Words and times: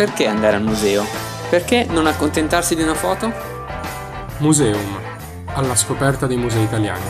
perché 0.00 0.26
andare 0.26 0.56
al 0.56 0.62
museo? 0.62 1.04
Perché 1.50 1.84
non 1.84 2.06
accontentarsi 2.06 2.74
di 2.74 2.80
una 2.80 2.94
foto? 2.94 3.30
Museum, 4.38 4.98
alla 5.48 5.74
scoperta 5.74 6.26
dei 6.26 6.38
musei 6.38 6.64
italiani. 6.64 7.04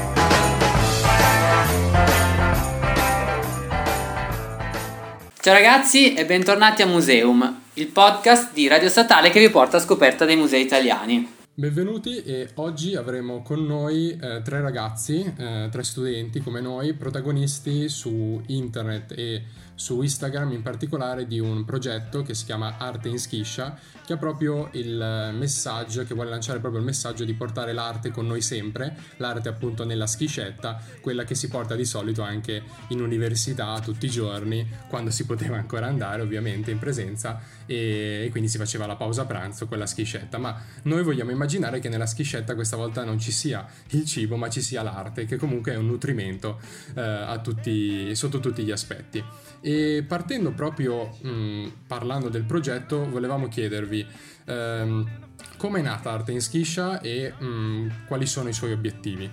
Ciao 5.39 5.55
ragazzi 5.55 6.15
e 6.15 6.27
bentornati 6.27 6.83
a 6.83 6.87
Museum, 6.87 7.61
il 7.75 7.87
podcast 7.87 8.53
di 8.53 8.67
Radio 8.67 8.89
Statale 8.89 9.31
che 9.31 9.39
vi 9.39 9.51
porta 9.51 9.77
a 9.77 9.81
scoperta 9.81 10.25
dei 10.25 10.35
musei 10.35 10.65
italiani. 10.65 11.39
Benvenuti 11.55 12.23
e 12.25 12.49
oggi 12.55 12.97
avremo 12.97 13.43
con 13.43 13.65
noi 13.67 14.19
eh, 14.21 14.41
tre 14.43 14.61
ragazzi, 14.63 15.33
eh, 15.37 15.69
tre 15.71 15.85
studenti 15.85 16.41
come 16.41 16.61
noi, 16.61 16.95
protagonisti 16.95 17.89
su 17.89 18.41
internet 18.47 19.13
e 19.13 19.43
su 19.81 20.03
Instagram 20.03 20.53
in 20.53 20.61
particolare 20.61 21.27
di 21.27 21.41
un 21.41 21.65
progetto 21.65 22.21
che 22.21 22.35
si 22.35 22.45
chiama 22.45 22.77
Arte 22.77 23.09
in 23.09 23.19
Schiscia, 23.19 23.79
che 24.05 24.13
ha 24.13 24.19
proprio 24.19 24.69
il 24.73 25.31
messaggio, 25.33 26.05
che 26.05 26.13
vuole 26.13 26.29
lanciare 26.29 26.59
proprio 26.59 26.81
il 26.81 26.87
messaggio 26.87 27.25
di 27.25 27.33
portare 27.33 27.73
l'arte 27.73 28.11
con 28.11 28.27
noi 28.27 28.43
sempre, 28.43 28.95
l'arte 29.17 29.49
appunto 29.49 29.87
nella 29.87 30.07
schiscetta, 30.07 30.79
quella 31.01 31.25
che 31.25 31.35
si 31.35 31.49
porta 31.49 31.77
di 31.77 31.87
solito 31.87 32.21
anche 32.21 32.63
in 32.89 33.01
università 33.01 33.81
tutti 33.81 34.05
i 34.05 34.11
giorni, 34.11 34.69
quando 34.87 35.11
si 35.11 35.25
poteva 35.25 35.57
ancora 35.57 35.87
andare 35.87 36.21
ovviamente 36.21 36.71
in 36.71 36.79
presenza 36.79 37.41
e, 37.65 38.29
quindi 38.33 38.51
si 38.51 38.59
faceva 38.59 38.85
la 38.85 38.97
pausa 38.97 39.25
pranzo 39.25 39.67
con 39.67 39.79
la 39.79 39.87
schiscetta, 39.87 40.37
ma 40.37 40.61
noi 40.83 41.03
vogliamo 41.03 41.31
immaginare 41.31 41.81
che 41.81 41.89
nella 41.89 42.07
schiscetta 42.07 42.55
questa 42.55 42.77
volta 42.77 43.03
non 43.03 43.19
ci 43.19 43.33
sia 43.33 43.67
il 43.91 44.05
cibo 44.05 44.37
ma 44.37 44.51
ci 44.51 44.61
sia 44.61 44.83
l'arte, 44.83 45.25
che 45.25 45.39
comunque 45.39 45.73
è 45.73 45.77
un 45.77 45.87
nutrimento 45.87 46.61
eh, 46.95 47.41
tutti, 47.43 48.15
sotto 48.15 48.41
tutti 48.41 48.63
gli 48.63 48.71
aspetti. 48.71 49.25
E 49.61 50.05
partendo 50.07 50.53
proprio 50.53 51.17
mh, 51.21 51.29
mm, 51.29 51.67
parlando 51.87 52.29
del 52.29 52.45
progetto, 52.45 53.09
volevamo 53.09 53.49
chiedervi 53.49 54.07
ehm, 54.47 55.11
come 55.57 55.81
è 55.81 55.83
nata 55.83 56.11
Arte 56.11 56.33
in 56.33 56.41
Schiscia 56.41 57.01
e 57.01 57.33
mh, 57.37 57.45
mm, 57.45 57.89
quali 58.07 58.27
sono 58.27 58.49
i 58.49 58.53
suoi 58.53 58.73
obiettivi. 58.73 59.31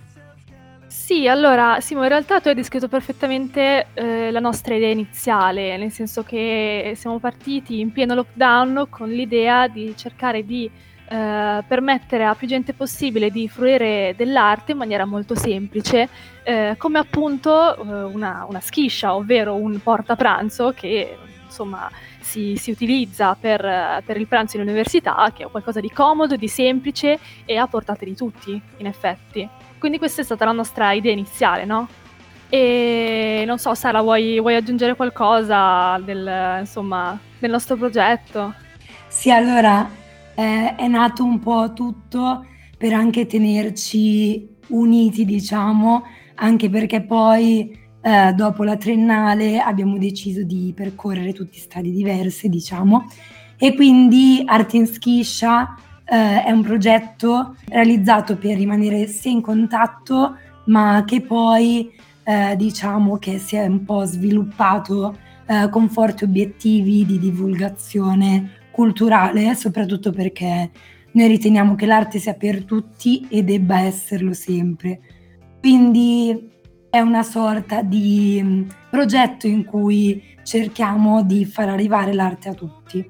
Sì, 0.88 1.28
allora 1.28 1.80
Simo, 1.80 2.04
in 2.04 2.10
realtà 2.10 2.40
tu 2.40 2.48
hai 2.48 2.56
descritto 2.56 2.88
perfettamente 2.88 3.88
eh, 3.94 4.32
la 4.32 4.40
nostra 4.40 4.76
idea 4.76 4.90
iniziale, 4.90 5.78
nel 5.78 5.92
senso 5.92 6.24
che 6.24 6.94
siamo 6.96 7.20
partiti 7.20 7.80
in 7.80 7.92
pieno 7.92 8.14
lockdown 8.14 8.88
con 8.90 9.10
l'idea 9.10 9.68
di 9.68 9.94
cercare 9.96 10.46
di 10.46 10.70
eh, 11.10 11.64
permettere 11.66 12.26
a 12.26 12.36
più 12.36 12.48
gente 12.48 12.74
possibile 12.74 13.30
di 13.32 13.48
fruire 13.48 14.14
dell'arte 14.18 14.74
in 14.74 14.78
maniera 14.78 15.06
molto 15.06 15.36
semplice, 15.36 16.10
eh, 16.44 16.76
come 16.78 17.00
appunto 17.00 17.78
eh, 17.78 18.04
una, 18.04 18.46
una, 18.48 18.60
schiscia, 18.60 19.16
ovvero 19.16 19.56
un 19.56 19.82
portapranzo 19.82 20.74
che 20.76 21.18
insomma 21.46 21.90
si, 22.20 22.58
si 22.58 22.72
utilizza 22.72 23.38
per, 23.40 24.04
per, 24.06 24.18
il 24.18 24.28
pranzo 24.28 24.58
in 24.58 24.64
università, 24.64 25.32
che 25.34 25.46
è 25.46 25.50
qualcosa 25.50 25.80
di 25.80 25.90
comodo, 25.90 26.36
di 26.36 26.50
semplice 26.50 27.18
e 27.46 27.56
a 27.56 27.68
portata 27.68 28.04
di 28.04 28.14
tutti, 28.14 28.62
in 28.78 28.86
effetti. 28.86 29.48
Quindi 29.80 30.00
questa 30.00 30.22
è 30.22 30.26
stata 30.26 30.44
la 30.44 30.52
nostra 30.52 30.92
idea 30.92 31.14
iniziale, 31.14 31.64
no? 31.64 31.88
E 32.50 33.44
non 33.48 33.60
so, 33.60 33.74
Sara, 33.76 34.02
vuoi, 34.02 34.42
vuoi 34.42 34.56
aggiungere 34.56 34.96
qualcosa 34.96 35.98
del, 36.00 36.60
insomma, 36.60 37.18
del 37.40 37.52
nostro 37.52 37.78
progetto? 37.78 38.54
Sì, 39.08 39.32
allora 39.32 40.06
eh, 40.38 40.76
è 40.76 40.88
nato 40.88 41.24
un 41.24 41.40
po' 41.40 41.74
tutto 41.74 42.46
per 42.78 42.94
anche 42.94 43.26
tenerci 43.26 44.48
uniti, 44.68 45.26
diciamo, 45.26 46.04
anche 46.36 46.70
perché 46.70 47.02
poi 47.02 47.76
eh, 48.02 48.34
dopo 48.34 48.64
la 48.64 48.78
triennale 48.78 49.60
abbiamo 49.60 49.98
deciso 49.98 50.44
di 50.44 50.74
percorrere 50.76 51.34
tutte 51.34 51.58
strade 51.58 51.90
diverse, 51.90 52.50
diciamo, 52.50 53.08
e 53.58 53.74
quindi 53.74 54.44
Arte 54.46 54.78
in 54.78 54.86
Schiscia 54.86 55.76
eh, 56.06 56.44
è 56.44 56.52
un 56.52 56.62
progetto 56.62 57.56
realizzato 57.66 58.38
per 58.38 58.58
rimanere 58.58 59.08
sia 59.08 59.32
in 59.32 59.42
contatto, 59.42 60.36
ma 60.66 61.04
che 61.04 61.22
poi 61.22 61.92
eh, 62.24 62.56
diciamo 62.56 63.18
che 63.18 63.40
si 63.40 63.56
è 63.56 63.66
un 63.66 63.84
po' 63.84 64.06
sviluppato 64.06 65.18
eh, 65.48 65.70
con 65.70 65.90
forti 65.90 66.24
obiettivi 66.26 67.06
di 67.06 67.20
divulgazione 67.20 68.52
culturale, 68.72 69.56
soprattutto 69.56 70.12
perché 70.12 70.70
noi 71.12 71.28
riteniamo 71.28 71.76
che 71.76 71.86
l'arte 71.86 72.20
sia 72.20 72.34
per 72.34 72.64
tutti 72.64 73.26
e 73.30 73.44
debba 73.44 73.80
esserlo 73.80 74.34
sempre. 74.34 75.00
Quindi 75.60 76.52
è 76.90 77.00
una 77.00 77.24
sorta 77.24 77.82
di 77.82 78.40
mm, 78.44 78.70
progetto 78.90 79.48
in 79.48 79.66
cui 79.66 80.22
cerchiamo 80.44 81.24
di 81.24 81.46
far 81.46 81.70
arrivare 81.70 82.14
l'arte 82.14 82.50
a 82.50 82.54
tutti 82.54 83.10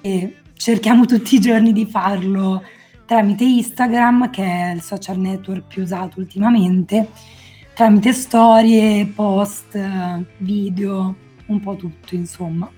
e 0.00 0.36
cerchiamo 0.54 1.04
tutti 1.04 1.36
i 1.36 1.40
giorni 1.40 1.72
di 1.72 1.86
farlo 1.86 2.62
tramite 3.04 3.44
Instagram, 3.44 4.30
che 4.30 4.44
è 4.44 4.72
il 4.74 4.80
social 4.80 5.18
network 5.18 5.66
più 5.66 5.82
usato 5.82 6.20
ultimamente, 6.20 7.08
tramite 7.74 8.12
storie, 8.12 9.06
post, 9.06 9.78
video, 10.38 11.14
un 11.46 11.60
po' 11.60 11.76
tutto, 11.76 12.14
insomma. 12.14 12.70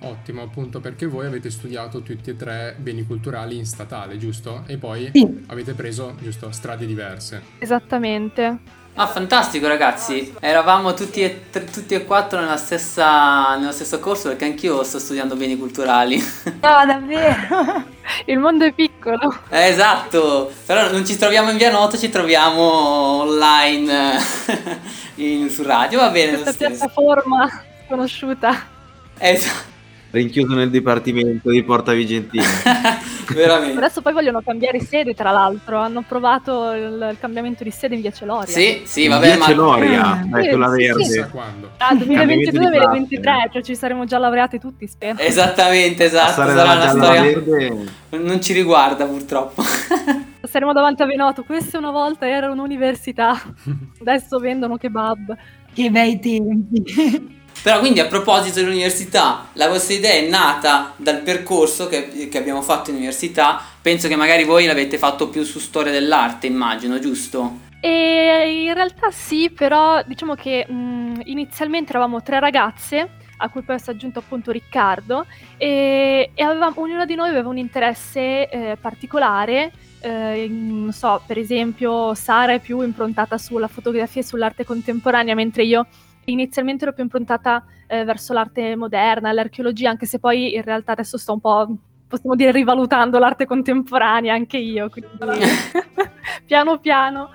Ottimo, 0.00 0.42
appunto 0.42 0.80
perché 0.80 1.06
voi 1.06 1.26
avete 1.26 1.50
studiato 1.50 2.02
tutti 2.02 2.30
e 2.30 2.36
tre 2.36 2.76
beni 2.78 3.04
culturali 3.04 3.56
in 3.56 3.66
statale, 3.66 4.16
giusto? 4.16 4.62
E 4.66 4.76
poi 4.76 5.10
sì. 5.12 5.44
avete 5.46 5.72
preso, 5.74 6.14
giusto, 6.20 6.52
strade 6.52 6.86
diverse. 6.86 7.42
Esattamente. 7.58 8.76
Ah, 9.00 9.06
fantastico 9.06 9.68
ragazzi, 9.68 10.34
eravamo 10.40 10.92
tutti 10.92 11.22
e, 11.22 11.50
tre, 11.50 11.64
tutti 11.66 11.94
e 11.94 12.04
quattro 12.04 12.40
nella 12.40 12.56
stessa, 12.56 13.56
nello 13.56 13.70
stesso 13.70 14.00
corso 14.00 14.26
perché 14.26 14.44
anch'io 14.44 14.82
sto 14.82 14.98
studiando 14.98 15.36
beni 15.36 15.56
culturali. 15.56 16.16
No, 16.60 16.84
davvero? 16.84 17.84
Il 18.26 18.38
mondo 18.38 18.64
è 18.64 18.72
piccolo. 18.72 19.38
Eh, 19.50 19.68
esatto, 19.68 20.50
però 20.66 20.90
non 20.90 21.06
ci 21.06 21.16
troviamo 21.16 21.50
in 21.50 21.56
via 21.56 21.70
nota, 21.70 21.96
ci 21.96 22.08
troviamo 22.08 22.62
online 22.62 24.18
in, 25.16 25.48
su 25.50 25.62
radio, 25.62 26.00
va 26.00 26.10
bene. 26.10 26.38
Questa 26.38 26.66
piattaforma 26.66 27.66
sconosciuta. 27.88 28.66
Esatto 29.18 29.76
rinchiuso 30.10 30.54
nel 30.54 30.70
dipartimento 30.70 31.50
di 31.50 31.62
Porta 31.62 31.92
Vigentina. 31.92 32.44
Veramente. 33.34 33.76
Adesso 33.76 34.00
poi 34.00 34.12
vogliono 34.14 34.40
cambiare 34.42 34.80
sede, 34.80 35.14
tra 35.14 35.30
l'altro. 35.30 35.78
Hanno 35.78 36.02
provato 36.06 36.72
il, 36.72 37.08
il 37.12 37.16
cambiamento 37.20 37.62
di 37.62 37.70
sede 37.70 37.94
in 37.94 38.00
via 38.00 38.10
Celoria. 38.10 38.52
Sì, 38.52 38.82
sì, 38.84 39.06
vabbè. 39.06 39.26
Via 39.26 39.38
ma... 39.38 39.44
Celoria, 39.44 40.20
eh, 40.20 40.24
dai, 40.28 40.48
quella 40.48 40.68
verde. 40.68 41.04
Sì, 41.04 41.24
quando? 41.30 41.70
Ah, 41.76 41.94
2022-2023, 41.94 43.52
cioè 43.52 43.62
ci 43.62 43.74
saremo 43.74 44.04
già 44.06 44.18
laureati 44.18 44.58
tutti, 44.58 44.86
spero. 44.86 45.18
Esattamente, 45.18 46.04
esatto. 46.04 46.42
Sarà 46.42 46.72
una 46.72 46.88
storia... 46.88 47.22
Verde. 47.22 47.84
Non 48.10 48.40
ci 48.40 48.54
riguarda, 48.54 49.04
purtroppo. 49.04 49.62
Saremo 50.42 50.72
davanti 50.72 51.02
a 51.02 51.06
Venoto. 51.06 51.44
Questa 51.44 51.76
una 51.76 51.90
volta 51.90 52.26
era 52.26 52.50
un'università. 52.50 53.38
Adesso 54.00 54.38
vendono 54.38 54.78
kebab. 54.78 55.36
Che 55.74 55.90
bei 55.90 56.18
tempi. 56.18 57.36
Però 57.62 57.80
quindi 57.80 58.00
a 58.00 58.06
proposito 58.06 58.60
dell'università, 58.60 59.48
la 59.54 59.68
vostra 59.68 59.94
idea 59.94 60.12
è 60.12 60.28
nata 60.28 60.94
dal 60.96 61.18
percorso 61.18 61.88
che, 61.88 62.28
che, 62.28 62.38
abbiamo 62.38 62.62
fatto 62.62 62.90
in 62.90 62.96
università, 62.96 63.60
penso 63.82 64.08
che 64.08 64.16
magari 64.16 64.44
voi 64.44 64.66
l'avete 64.66 64.96
fatto 64.98 65.28
più 65.28 65.42
su 65.42 65.58
storia 65.58 65.92
dell'arte, 65.92 66.46
immagino, 66.46 66.98
giusto? 66.98 67.66
E 67.80 68.64
in 68.64 68.74
realtà 68.74 69.10
sì, 69.10 69.50
però 69.50 70.02
diciamo 70.04 70.34
che 70.34 70.66
mh, 70.68 71.22
inizialmente 71.24 71.90
eravamo 71.90 72.22
tre 72.22 72.40
ragazze, 72.40 73.10
a 73.38 73.48
cui 73.48 73.62
poi 73.62 73.76
è 73.76 73.80
aggiunto 73.86 74.18
appunto 74.18 74.50
Riccardo, 74.50 75.26
e, 75.56 76.30
e 76.34 76.42
avevamo, 76.42 76.80
ognuna 76.80 77.04
di 77.04 77.14
noi 77.14 77.28
aveva 77.28 77.48
un 77.48 77.58
interesse 77.58 78.48
eh, 78.48 78.76
particolare. 78.80 79.72
Eh, 80.00 80.46
non 80.48 80.92
so, 80.92 81.20
per 81.26 81.38
esempio 81.38 82.14
Sara 82.14 82.52
è 82.52 82.60
più 82.60 82.80
improntata 82.82 83.36
sulla 83.36 83.66
fotografia 83.66 84.20
e 84.20 84.24
sull'arte 84.24 84.64
contemporanea, 84.64 85.34
mentre 85.34 85.64
io 85.64 85.86
inizialmente 86.24 86.84
ero 86.84 86.92
più 86.92 87.02
improntata 87.02 87.64
eh, 87.86 88.04
verso 88.04 88.32
l'arte 88.32 88.76
moderna, 88.76 89.32
l'archeologia, 89.32 89.90
anche 89.90 90.06
se 90.06 90.18
poi 90.18 90.54
in 90.54 90.62
realtà 90.62 90.92
adesso 90.92 91.16
sto 91.18 91.32
un 91.32 91.40
po', 91.40 91.76
possiamo 92.06 92.34
dire, 92.34 92.52
rivalutando 92.52 93.18
l'arte 93.18 93.46
contemporanea 93.46 94.34
anche 94.34 94.58
io, 94.58 94.88
quindi 94.88 95.10
piano 96.44 96.78
piano. 96.78 97.30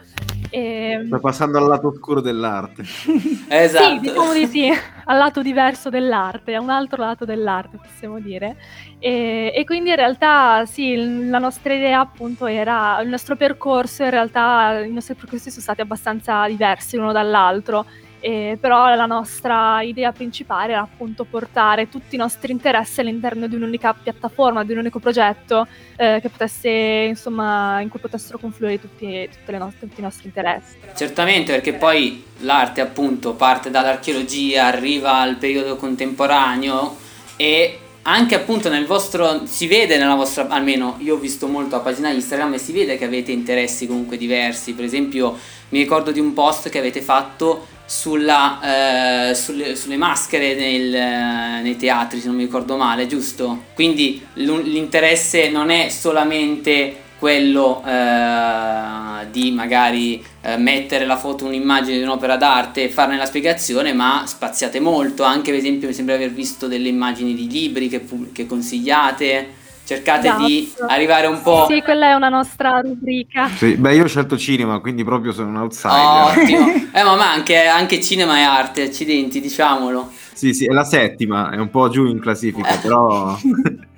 E... 0.53 0.91
Ehm, 0.91 1.07
Sta 1.07 1.19
passando 1.19 1.57
al 1.57 1.67
lato 1.67 1.87
oscuro 1.87 2.21
dell'arte. 2.21 2.83
esatto. 3.49 3.85
Sì, 3.85 3.99
diciamo 3.99 4.33
di 4.33 4.45
sì, 4.45 4.69
al 5.05 5.17
lato 5.17 5.41
diverso 5.41 5.89
dell'arte, 5.89 6.53
a 6.53 6.61
un 6.61 6.69
altro 6.69 7.01
lato 7.01 7.25
dell'arte, 7.25 7.77
possiamo 7.77 8.19
dire. 8.19 8.57
E, 8.99 9.51
e, 9.55 9.63
quindi 9.65 9.89
in 9.89 9.95
realtà 9.95 10.65
sì, 10.65 11.27
la 11.27 11.39
nostra 11.39 11.73
idea 11.73 11.99
appunto 12.01 12.45
era, 12.45 13.01
il 13.01 13.09
nostro 13.09 13.35
percorso 13.35 14.03
in 14.03 14.11
realtà, 14.11 14.83
i 14.83 14.91
nostri 14.91 15.15
percorsi 15.15 15.49
sono 15.49 15.63
stati 15.63 15.81
abbastanza 15.81 16.45
diversi 16.45 16.97
l'uno 16.97 17.11
dall'altro 17.11 17.85
eh, 18.23 18.57
però 18.57 18.95
la 18.95 19.05
nostra 19.05 19.81
idea 19.81 20.13
principale 20.13 20.71
era 20.71 20.81
appunto 20.81 21.25
portare 21.25 21.89
tutti 21.89 22.15
i 22.15 22.17
nostri 22.17 22.53
interessi 22.53 23.01
all'interno 23.01 23.47
di 23.47 23.55
un'unica 23.55 23.93
piattaforma, 24.01 24.63
di 24.63 24.71
un 24.71 24.77
unico 24.77 24.99
progetto 24.99 25.67
eh, 25.97 26.21
potesse, 26.31 26.69
insomma, 26.69 27.81
in 27.81 27.89
cui 27.89 27.99
potessero 27.99 28.37
confluire 28.37 28.79
tutti, 28.79 29.27
nostre, 29.47 29.89
tutti 29.89 29.99
i 29.99 30.03
nostri 30.03 30.27
interessi. 30.27 30.77
Certamente, 30.95 31.51
perché 31.51 31.73
poi 31.73 32.23
l'arte 32.37 32.79
appunto 32.79 33.33
parte 33.33 33.69
dall'archeologia, 33.69 34.67
arriva 34.67 35.17
al 35.17 35.35
periodo 35.35 35.75
contemporaneo 35.75 36.95
e 37.35 37.79
anche 38.03 38.35
appunto 38.35 38.69
nel 38.69 38.85
vostro 38.85 39.45
si 39.45 39.67
vede 39.67 39.97
nella 39.97 40.15
vostra 40.15 40.47
almeno 40.47 40.95
io 40.99 41.15
ho 41.15 41.17
visto 41.17 41.47
molto 41.47 41.77
la 41.77 41.81
pagina 41.81 42.09
Instagram 42.09 42.53
e 42.53 42.57
si 42.57 42.73
vede 42.73 42.97
che 42.97 43.05
avete 43.05 43.31
interessi 43.31 43.87
comunque 43.87 44.17
diversi 44.17 44.73
per 44.73 44.83
esempio 44.83 45.37
mi 45.69 45.79
ricordo 45.79 46.11
di 46.11 46.19
un 46.19 46.33
post 46.33 46.67
che 46.67 46.79
avete 46.79 47.01
fatto 47.01 47.65
sulla, 47.93 49.29
eh, 49.29 49.35
sulle, 49.35 49.75
sulle, 49.75 49.97
maschere 49.97 50.55
nel, 50.55 51.61
nei 51.61 51.77
teatri 51.77 52.19
se 52.19 52.27
non 52.27 52.35
mi 52.35 52.43
ricordo 52.43 52.75
male 52.75 53.05
giusto 53.05 53.65
quindi 53.75 54.25
l'interesse 54.33 55.49
non 55.49 55.69
è 55.69 55.89
solamente 55.89 57.01
quello 57.19 57.81
eh, 57.85 59.27
di 59.31 59.51
magari 59.51 60.21
eh, 60.41 60.57
mettere 60.57 61.05
la 61.05 61.15
foto, 61.15 61.45
un'immagine 61.45 61.95
di 61.95 62.03
un'opera 62.03 62.35
d'arte 62.35 62.83
e 62.83 62.89
farne 62.89 63.15
la 63.15 63.25
spiegazione, 63.25 63.93
ma 63.93 64.25
spaziate 64.27 64.81
molto, 64.81 65.23
anche 65.23 65.51
per 65.51 65.59
esempio 65.61 65.87
mi 65.87 65.93
sembra 65.93 66.15
aver 66.15 66.33
visto 66.33 66.67
delle 66.67 66.89
immagini 66.89 67.33
di 67.33 67.47
libri 67.47 67.87
che, 67.87 68.03
che 68.33 68.45
consigliate. 68.45 69.61
Cercate 69.85 70.27
esatto. 70.27 70.45
di 70.45 70.73
arrivare 70.87 71.27
un 71.27 71.41
po'. 71.41 71.65
Sì, 71.69 71.81
quella 71.81 72.11
è 72.11 72.13
una 72.13 72.29
nostra 72.29 72.79
rubrica. 72.79 73.49
Sì, 73.49 73.75
beh, 73.75 73.95
io 73.95 74.05
ho 74.05 74.07
scelto 74.07 74.37
cinema, 74.37 74.79
quindi 74.79 75.03
proprio 75.03 75.33
sono 75.33 75.49
un 75.49 75.57
outsider. 75.57 76.37
Ottimo. 76.37 76.73
eh, 76.93 77.03
ma, 77.03 77.15
ma 77.15 77.31
anche, 77.31 77.65
anche, 77.65 78.01
cinema 78.01 78.37
e 78.37 78.43
arte, 78.43 78.83
accidenti, 78.83 79.41
diciamolo. 79.41 80.09
Sì, 80.33 80.53
sì, 80.53 80.65
è 80.65 80.71
la 80.71 80.85
settima, 80.85 81.51
è 81.51 81.57
un 81.57 81.69
po' 81.69 81.89
giù 81.89 82.05
in 82.05 82.19
classifica, 82.19 82.77
però. 82.77 83.37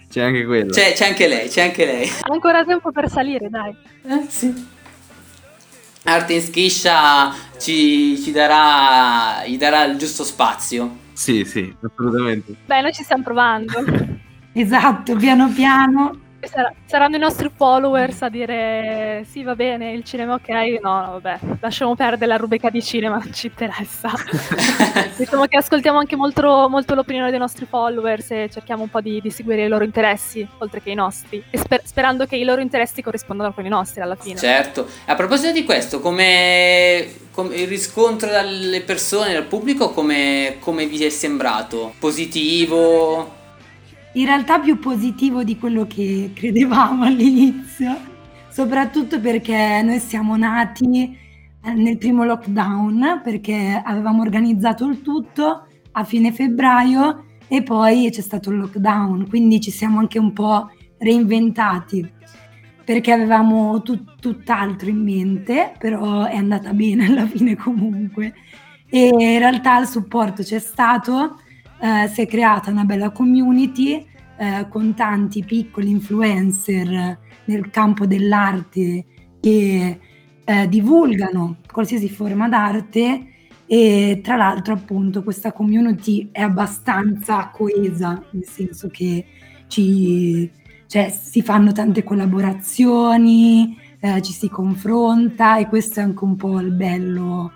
C'è 0.09 0.21
anche 0.21 0.45
quello. 0.45 0.71
C'è, 0.71 0.93
c'è, 0.93 1.07
anche 1.07 1.27
lei, 1.27 1.49
c'è 1.49 1.63
anche 1.63 1.85
lei. 1.85 2.09
Ancora 2.29 2.63
tempo 2.63 2.89
per 2.91 3.09
salire, 3.09 3.49
dai. 3.49 3.75
Eh, 4.03 4.25
sì. 4.29 4.67
Arte 6.03 6.33
in 6.33 6.41
schiscia 6.41 7.33
ci, 7.57 8.17
ci 8.21 8.31
darà, 8.31 9.45
gli 9.45 9.57
darà 9.57 9.83
il 9.83 9.97
giusto 9.97 10.23
spazio. 10.23 10.99
Sì, 11.11 11.43
sì, 11.43 11.75
assolutamente. 11.81 12.55
Beh, 12.65 12.79
noi 12.79 12.93
ci 12.93 13.03
stiamo 13.03 13.23
provando. 13.23 13.73
esatto, 14.61 15.15
piano 15.15 15.49
piano. 15.49 16.19
Sarà, 16.47 16.71
saranno 16.85 17.15
i 17.15 17.19
nostri 17.19 17.49
followers 17.53 18.21
a 18.21 18.29
dire 18.29 19.25
sì 19.27 19.41
va 19.41 19.55
bene 19.55 19.91
il 19.91 20.03
cinema 20.03 20.35
ok. 20.35 20.49
No, 20.81 21.01
no 21.01 21.19
vabbè 21.19 21.39
lasciamo 21.59 21.95
perdere 21.95 22.27
la 22.27 22.37
rubrica 22.37 22.69
di 22.69 22.83
cinema 22.83 23.17
non 23.17 23.33
ci 23.33 23.47
interessa. 23.47 24.11
Diciamo 25.17 25.45
che 25.45 25.57
ascoltiamo 25.57 25.97
anche 25.97 26.15
molto, 26.15 26.67
molto, 26.69 26.93
l'opinione 26.93 27.31
dei 27.31 27.39
nostri 27.39 27.65
followers 27.65 28.31
e 28.31 28.49
cerchiamo 28.51 28.83
un 28.83 28.89
po' 28.89 29.01
di, 29.01 29.19
di 29.21 29.31
seguire 29.31 29.65
i 29.65 29.67
loro 29.67 29.83
interessi 29.83 30.47
oltre 30.59 30.81
che 30.81 30.91
i 30.91 30.95
nostri 30.95 31.43
e 31.49 31.57
sper- 31.57 31.85
sperando 31.85 32.25
che 32.25 32.35
i 32.35 32.43
loro 32.43 32.61
interessi 32.61 33.01
corrispondano 33.01 33.51
con 33.51 33.65
i 33.65 33.69
nostri 33.69 34.01
alla 34.01 34.15
fine. 34.15 34.37
Certo. 34.37 34.87
A 35.05 35.15
proposito 35.15 35.51
di 35.51 35.63
questo 35.63 35.99
come, 35.99 37.07
come 37.31 37.55
il 37.55 37.67
riscontro 37.67 38.29
dalle 38.29 38.81
persone 38.81 39.33
dal 39.33 39.45
pubblico 39.45 39.89
come, 39.89 40.57
come 40.59 40.85
vi 40.85 41.03
è 41.03 41.09
sembrato? 41.09 41.93
Positivo 41.97 43.34
in 44.15 44.25
realtà 44.25 44.59
più 44.59 44.79
positivo 44.79 45.43
di 45.43 45.57
quello 45.57 45.85
che 45.87 46.31
credevamo 46.33 47.03
all'inizio, 47.05 47.95
soprattutto 48.49 49.19
perché 49.19 49.81
noi 49.83 49.99
siamo 49.99 50.35
nati 50.35 51.17
eh, 51.63 51.73
nel 51.73 51.97
primo 51.97 52.23
lockdown, 52.23 53.21
perché 53.23 53.81
avevamo 53.83 54.21
organizzato 54.21 54.85
il 54.87 55.01
tutto 55.01 55.67
a 55.91 56.03
fine 56.03 56.31
febbraio 56.31 57.23
e 57.47 57.63
poi 57.63 58.09
c'è 58.11 58.21
stato 58.21 58.49
il 58.51 58.57
lockdown, 58.57 59.27
quindi 59.29 59.61
ci 59.61 59.71
siamo 59.71 59.99
anche 59.99 60.19
un 60.19 60.33
po' 60.33 60.69
reinventati 60.97 62.13
perché 62.85 63.11
avevamo 63.11 63.81
tut- 63.81 64.19
tutt'altro 64.19 64.89
in 64.89 65.01
mente, 65.01 65.73
però 65.77 66.25
è 66.25 66.35
andata 66.35 66.71
bene 66.71 67.07
alla 67.07 67.25
fine 67.25 67.55
comunque. 67.55 68.33
E 68.87 69.07
in 69.07 69.39
realtà 69.39 69.79
il 69.79 69.87
supporto 69.87 70.43
c'è 70.43 70.59
stato, 70.59 71.39
eh, 71.79 72.07
si 72.07 72.21
è 72.21 72.27
creata 72.27 72.71
una 72.71 72.83
bella 72.83 73.09
community 73.09 74.05
eh, 74.37 74.67
con 74.69 74.93
tanti 74.93 75.43
piccoli 75.43 75.89
influencer 75.89 77.19
nel 77.45 77.69
campo 77.69 78.05
dell'arte 78.05 79.05
che 79.39 79.99
eh, 80.43 80.67
divulgano 80.67 81.57
qualsiasi 81.71 82.09
forma 82.09 82.47
d'arte 82.47 83.27
e 83.67 84.19
tra 84.23 84.35
l'altro 84.35 84.73
appunto 84.73 85.23
questa 85.23 85.51
community 85.51 86.29
è 86.31 86.41
abbastanza 86.41 87.49
coesa, 87.49 88.23
nel 88.31 88.45
senso 88.45 88.89
che 88.89 89.25
ci, 89.67 90.49
cioè, 90.87 91.09
si 91.09 91.41
fanno 91.41 91.71
tante 91.71 92.03
collaborazioni, 92.03 93.77
eh, 93.99 94.21
ci 94.21 94.33
si 94.33 94.49
confronta 94.49 95.57
e 95.57 95.67
questo 95.67 95.99
è 95.99 96.03
anche 96.03 96.23
un 96.23 96.35
po' 96.35 96.59
il 96.59 96.71
bello 96.71 97.51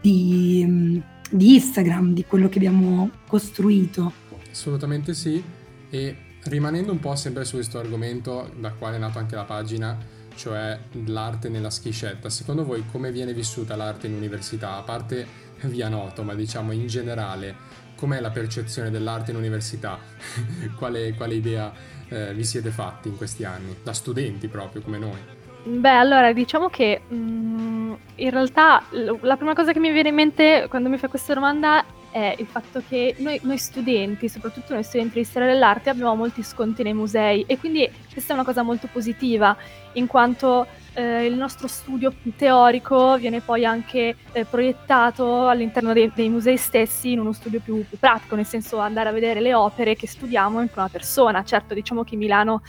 di, 0.00 1.00
di 1.30 1.54
Instagram, 1.54 2.12
di 2.12 2.24
quello 2.24 2.48
che 2.48 2.58
abbiamo 2.58 3.10
costruito. 3.26 4.12
Assolutamente 4.50 5.14
sì. 5.14 5.42
E 5.90 6.16
rimanendo 6.44 6.92
un 6.92 7.00
po' 7.00 7.14
sempre 7.16 7.44
su 7.44 7.54
questo 7.54 7.78
argomento 7.78 8.50
da 8.58 8.72
quale 8.72 8.96
è 8.96 8.98
nata 8.98 9.18
anche 9.18 9.34
la 9.34 9.44
pagina, 9.44 9.96
cioè 10.34 10.78
l'arte 11.06 11.48
nella 11.48 11.70
schiscetta, 11.70 12.28
secondo 12.28 12.64
voi 12.64 12.84
come 12.90 13.12
viene 13.12 13.32
vissuta 13.32 13.76
l'arte 13.76 14.06
in 14.06 14.14
università? 14.14 14.76
A 14.76 14.82
parte 14.82 15.42
via 15.62 15.88
noto, 15.88 16.22
ma 16.22 16.34
diciamo 16.34 16.72
in 16.72 16.86
generale, 16.86 17.54
com'è 17.96 18.20
la 18.20 18.30
percezione 18.30 18.90
dell'arte 18.90 19.30
in 19.30 19.36
università? 19.36 19.98
quale, 20.76 21.14
quale, 21.14 21.34
idea 21.34 21.72
eh, 22.08 22.34
vi 22.34 22.44
siete 22.44 22.70
fatti 22.70 23.08
in 23.08 23.16
questi 23.16 23.44
anni? 23.44 23.76
Da 23.82 23.92
studenti 23.92 24.48
proprio 24.48 24.82
come 24.82 24.98
noi? 24.98 25.18
Beh, 25.66 25.88
allora 25.88 26.32
diciamo 26.32 26.68
che 26.68 27.00
mm, 27.10 27.83
in 28.16 28.30
realtà 28.30 28.82
la 28.90 29.36
prima 29.36 29.54
cosa 29.54 29.72
che 29.72 29.80
mi 29.80 29.90
viene 29.90 30.10
in 30.10 30.14
mente 30.14 30.66
quando 30.68 30.88
mi 30.88 30.98
fai 30.98 31.08
questa 31.08 31.34
domanda 31.34 31.84
è 32.14 32.36
il 32.38 32.46
fatto 32.46 32.80
che 32.88 33.16
noi, 33.18 33.40
noi, 33.42 33.58
studenti, 33.58 34.28
soprattutto 34.28 34.72
noi 34.72 34.84
studenti 34.84 35.18
di 35.18 35.24
storia 35.24 35.48
dell'arte, 35.48 35.90
abbiamo 35.90 36.14
molti 36.14 36.44
sconti 36.44 36.84
nei 36.84 36.94
musei 36.94 37.44
e 37.48 37.58
quindi 37.58 37.90
questa 38.12 38.32
è 38.32 38.36
una 38.36 38.44
cosa 38.44 38.62
molto 38.62 38.88
positiva, 38.92 39.56
in 39.94 40.06
quanto 40.06 40.64
eh, 40.94 41.26
il 41.26 41.34
nostro 41.34 41.66
studio 41.66 42.14
teorico 42.36 43.16
viene 43.16 43.40
poi 43.40 43.64
anche 43.64 44.14
eh, 44.30 44.44
proiettato 44.44 45.48
all'interno 45.48 45.92
dei, 45.92 46.12
dei, 46.14 46.28
musei 46.28 46.56
stessi 46.56 47.10
in 47.10 47.18
uno 47.18 47.32
studio 47.32 47.58
più, 47.58 47.84
più, 47.84 47.98
pratico, 47.98 48.36
nel 48.36 48.46
senso 48.46 48.78
andare 48.78 49.08
a 49.08 49.12
vedere 49.12 49.40
le 49.40 49.52
opere 49.52 49.96
che 49.96 50.06
studiamo 50.06 50.60
in 50.60 50.68
prima 50.68 50.88
persona. 50.88 51.42
Certo, 51.42 51.74
diciamo 51.74 52.04
che 52.04 52.14
Milano 52.14 52.62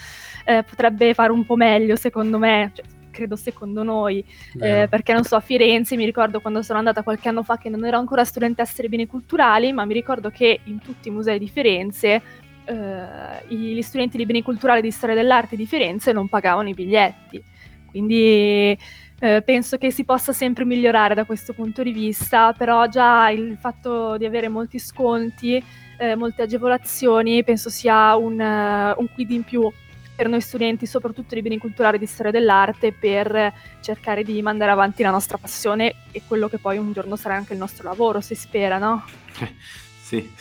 eh, 0.43 0.63
potrebbe 0.63 1.13
fare 1.13 1.31
un 1.31 1.45
po' 1.45 1.55
meglio, 1.55 1.95
secondo 1.95 2.39
me. 2.39 2.71
Cioè, 2.73 2.94
credo 3.15 3.37
secondo 3.37 3.81
noi, 3.81 4.23
eh, 4.59 4.87
perché 4.89 5.13
non 5.13 5.23
so, 5.23 5.37
a 5.37 5.39
Firenze 5.39 5.95
mi 5.95 6.03
ricordo 6.03 6.41
quando 6.41 6.61
sono 6.61 6.79
andata 6.79 7.01
qualche 7.01 7.29
anno 7.29 7.43
fa 7.43 7.57
che 7.57 7.69
non 7.69 7.85
ero 7.85 7.97
ancora 7.97 8.25
studentessa 8.25 8.81
dei 8.81 8.89
beni 8.89 9.07
culturali, 9.07 9.71
ma 9.71 9.85
mi 9.85 9.93
ricordo 9.93 10.29
che 10.29 10.59
in 10.65 10.79
tutti 10.79 11.07
i 11.07 11.11
musei 11.11 11.39
di 11.39 11.47
Firenze 11.47 12.21
eh, 12.65 13.45
gli 13.47 13.81
studenti 13.81 14.17
di 14.17 14.25
beni 14.25 14.41
culturali 14.41 14.81
di 14.81 14.91
storia 14.91 15.15
dell'arte 15.15 15.55
di 15.55 15.65
Firenze 15.65 16.11
non 16.11 16.27
pagavano 16.27 16.67
i 16.67 16.73
biglietti. 16.73 17.41
Quindi 17.89 18.77
eh, 19.19 19.41
penso 19.41 19.77
che 19.77 19.91
si 19.91 20.03
possa 20.03 20.33
sempre 20.33 20.65
migliorare 20.65 21.15
da 21.15 21.23
questo 21.23 21.53
punto 21.53 21.81
di 21.81 21.93
vista, 21.93 22.51
però 22.51 22.87
già 22.87 23.29
il 23.29 23.57
fatto 23.57 24.17
di 24.17 24.25
avere 24.25 24.49
molti 24.49 24.77
sconti, 24.77 25.63
eh, 25.97 26.15
molte 26.15 26.41
agevolazioni, 26.41 27.43
penso 27.45 27.69
sia 27.69 28.17
un, 28.17 28.33
uh, 28.33 28.99
un 28.99 29.07
quid 29.13 29.31
in 29.31 29.43
più 29.43 29.71
per 30.15 30.29
noi 30.29 30.41
studenti, 30.41 30.85
soprattutto 30.85 31.35
di 31.35 31.41
beni 31.41 31.57
culturali 31.57 31.97
e 31.97 31.99
di 31.99 32.05
storia 32.05 32.31
dell'arte, 32.31 32.93
per 32.93 33.53
cercare 33.81 34.23
di 34.23 34.41
mandare 34.41 34.71
avanti 34.71 35.03
la 35.03 35.11
nostra 35.11 35.37
passione 35.37 35.95
e 36.11 36.21
quello 36.25 36.47
che 36.47 36.57
poi 36.57 36.77
un 36.77 36.93
giorno 36.93 37.15
sarà 37.15 37.35
anche 37.35 37.53
il 37.53 37.59
nostro 37.59 37.87
lavoro, 37.87 38.21
si 38.21 38.35
spera, 38.35 38.77
no? 38.77 39.03
sì. 40.01 40.31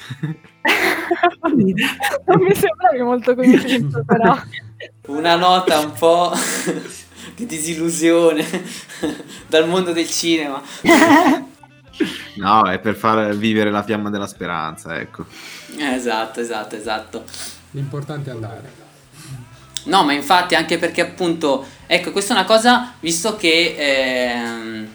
non 1.43 1.53
mi 1.55 2.55
sembra 2.55 2.91
che 2.93 3.03
molto 3.03 3.35
convinto, 3.35 4.05
però. 4.07 4.39
Una 5.07 5.37
nota 5.37 5.79
un 5.81 5.93
po' 5.93 6.33
di 7.35 7.47
disillusione 7.47 8.45
dal 9.47 9.69
mondo 9.69 9.93
del 9.93 10.07
cinema. 10.07 10.63
No, 12.37 12.65
è 12.69 12.79
per 12.79 12.95
far 12.95 13.35
vivere 13.37 13.71
la 13.71 13.83
fiamma 13.83 14.11
della 14.11 14.27
speranza, 14.27 14.99
ecco. 14.99 15.25
Esatto, 15.79 16.41
esatto, 16.41 16.77
esatto. 16.77 17.25
L'importante 17.71 18.31
è 18.31 18.33
andare. 18.33 18.84
No, 19.85 20.05
ma 20.05 20.13
infatti 20.13 20.55
anche 20.55 20.79
perché 20.79 21.01
appunto, 21.03 21.67
ecco, 21.87 22.11
questa 22.11 22.35
è 22.35 22.37
una 22.37 22.47
cosa, 22.47 22.95
visto 23.01 23.37
che 23.37 23.75
ehm, 23.77 24.89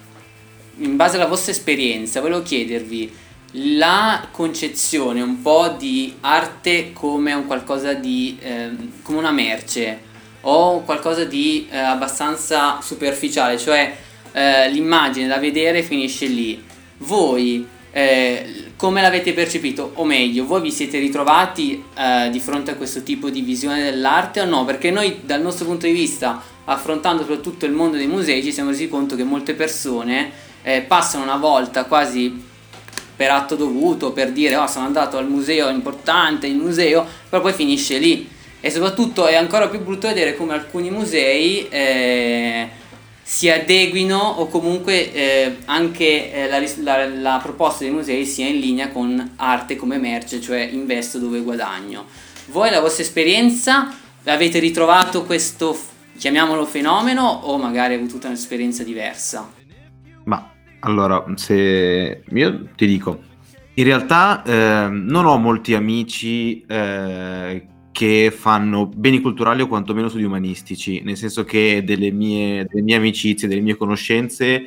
in 0.77 0.95
base 0.95 1.17
alla 1.17 1.27
vostra 1.27 1.51
esperienza, 1.51 2.21
volevo 2.21 2.41
chiedervi 2.41 3.13
la 3.53 4.27
concezione 4.31 5.21
un 5.21 5.41
po' 5.41 5.75
di 5.77 6.15
arte 6.21 6.91
come 6.93 7.33
un 7.33 7.45
qualcosa 7.45 7.93
di, 7.93 8.37
ehm, 8.39 9.01
come 9.01 9.17
una 9.17 9.31
merce 9.31 10.07
o 10.41 10.81
qualcosa 10.83 11.23
di 11.25 11.67
eh, 11.69 11.77
abbastanza 11.77 12.79
superficiale, 12.81 13.57
cioè 13.57 13.95
eh, 14.31 14.69
l'immagine 14.69 15.27
da 15.27 15.37
vedere 15.37 15.83
finisce 15.83 16.25
lì. 16.27 16.63
Voi 16.97 17.67
eh, 17.91 18.68
come 18.79 19.01
l'avete 19.01 19.33
percepito? 19.33 19.91
O 19.95 20.05
meglio, 20.05 20.45
voi 20.45 20.61
vi 20.61 20.71
siete 20.71 20.99
ritrovati 20.99 21.83
eh, 21.97 22.29
di 22.31 22.39
fronte 22.39 22.71
a 22.71 22.75
questo 22.75 23.03
tipo 23.03 23.29
di 23.29 23.41
visione 23.41 23.83
dell'arte 23.83 24.39
o 24.39 24.45
no? 24.45 24.63
Perché 24.63 24.89
noi 24.89 25.19
dal 25.21 25.41
nostro 25.41 25.65
punto 25.65 25.85
di 25.85 25.91
vista, 25.91 26.41
affrontando 26.63 27.23
soprattutto 27.23 27.65
il 27.65 27.73
mondo 27.73 27.97
dei 27.97 28.07
musei, 28.07 28.41
ci 28.41 28.53
siamo 28.53 28.69
resi 28.69 28.87
conto 28.87 29.17
che 29.17 29.25
molte 29.25 29.53
persone 29.53 30.31
eh, 30.61 30.79
passano 30.79 31.25
una 31.25 31.35
volta 31.35 31.83
quasi 31.83 32.41
per 33.17 33.31
atto 33.31 33.57
dovuto, 33.57 34.13
per 34.13 34.31
dire 34.31 34.55
oh 34.55 34.67
sono 34.67 34.85
andato 34.85 35.17
al 35.17 35.27
museo 35.27 35.67
importante, 35.67 36.47
il 36.47 36.55
museo, 36.55 37.05
però 37.27 37.41
poi 37.41 37.51
finisce 37.51 37.97
lì. 37.97 38.29
E 38.61 38.71
soprattutto 38.71 39.27
è 39.27 39.35
ancora 39.35 39.67
più 39.67 39.81
brutto 39.81 40.07
vedere 40.07 40.37
come 40.37 40.53
alcuni 40.53 40.89
musei 40.89 41.67
eh, 41.67 42.69
si 43.29 43.47
adeguino 43.47 44.17
o 44.17 44.47
comunque 44.47 45.13
eh, 45.13 45.57
anche 45.65 46.33
eh, 46.33 46.49
la, 46.49 46.59
la, 46.81 47.07
la, 47.07 47.39
proposta 47.39 47.83
dei 47.83 47.93
musei 47.93 48.25
sia 48.25 48.47
in 48.47 48.57
linea 48.57 48.89
con 48.89 49.33
arte 49.35 49.75
come 49.75 49.99
merce, 49.99 50.41
cioè 50.41 50.61
investo 50.61 51.19
dove 51.19 51.41
guadagno. 51.41 52.05
Voi 52.47 52.71
la 52.71 52.79
vostra 52.79 53.03
esperienza 53.03 53.95
avete 54.23 54.57
ritrovato 54.57 55.25
questo, 55.25 55.77
chiamiamolo 56.17 56.65
fenomeno 56.65 57.21
o 57.21 57.59
magari 57.59 57.93
avete 57.93 58.09
avuto 58.09 58.25
un'esperienza 58.25 58.83
diversa? 58.83 59.47
Ma 60.23 60.51
allora, 60.79 61.23
se 61.35 62.23
io 62.27 62.69
ti 62.75 62.87
dico, 62.87 63.21
in 63.75 63.83
realtà 63.83 64.41
eh, 64.41 64.87
non 64.89 65.27
ho 65.27 65.37
molti 65.37 65.75
amici 65.75 66.65
eh, 66.67 67.67
che 67.91 68.31
fanno 68.35 68.87
beni 68.87 69.19
culturali 69.19 69.61
o 69.61 69.67
quantomeno 69.67 70.09
studi 70.09 70.23
umanistici, 70.23 71.01
nel 71.03 71.17
senso 71.17 71.43
che 71.43 71.83
delle 71.83 72.11
mie, 72.11 72.65
delle 72.65 72.81
mie 72.81 72.95
amicizie, 72.95 73.47
delle 73.47 73.61
mie 73.61 73.75
conoscenze 73.75 74.65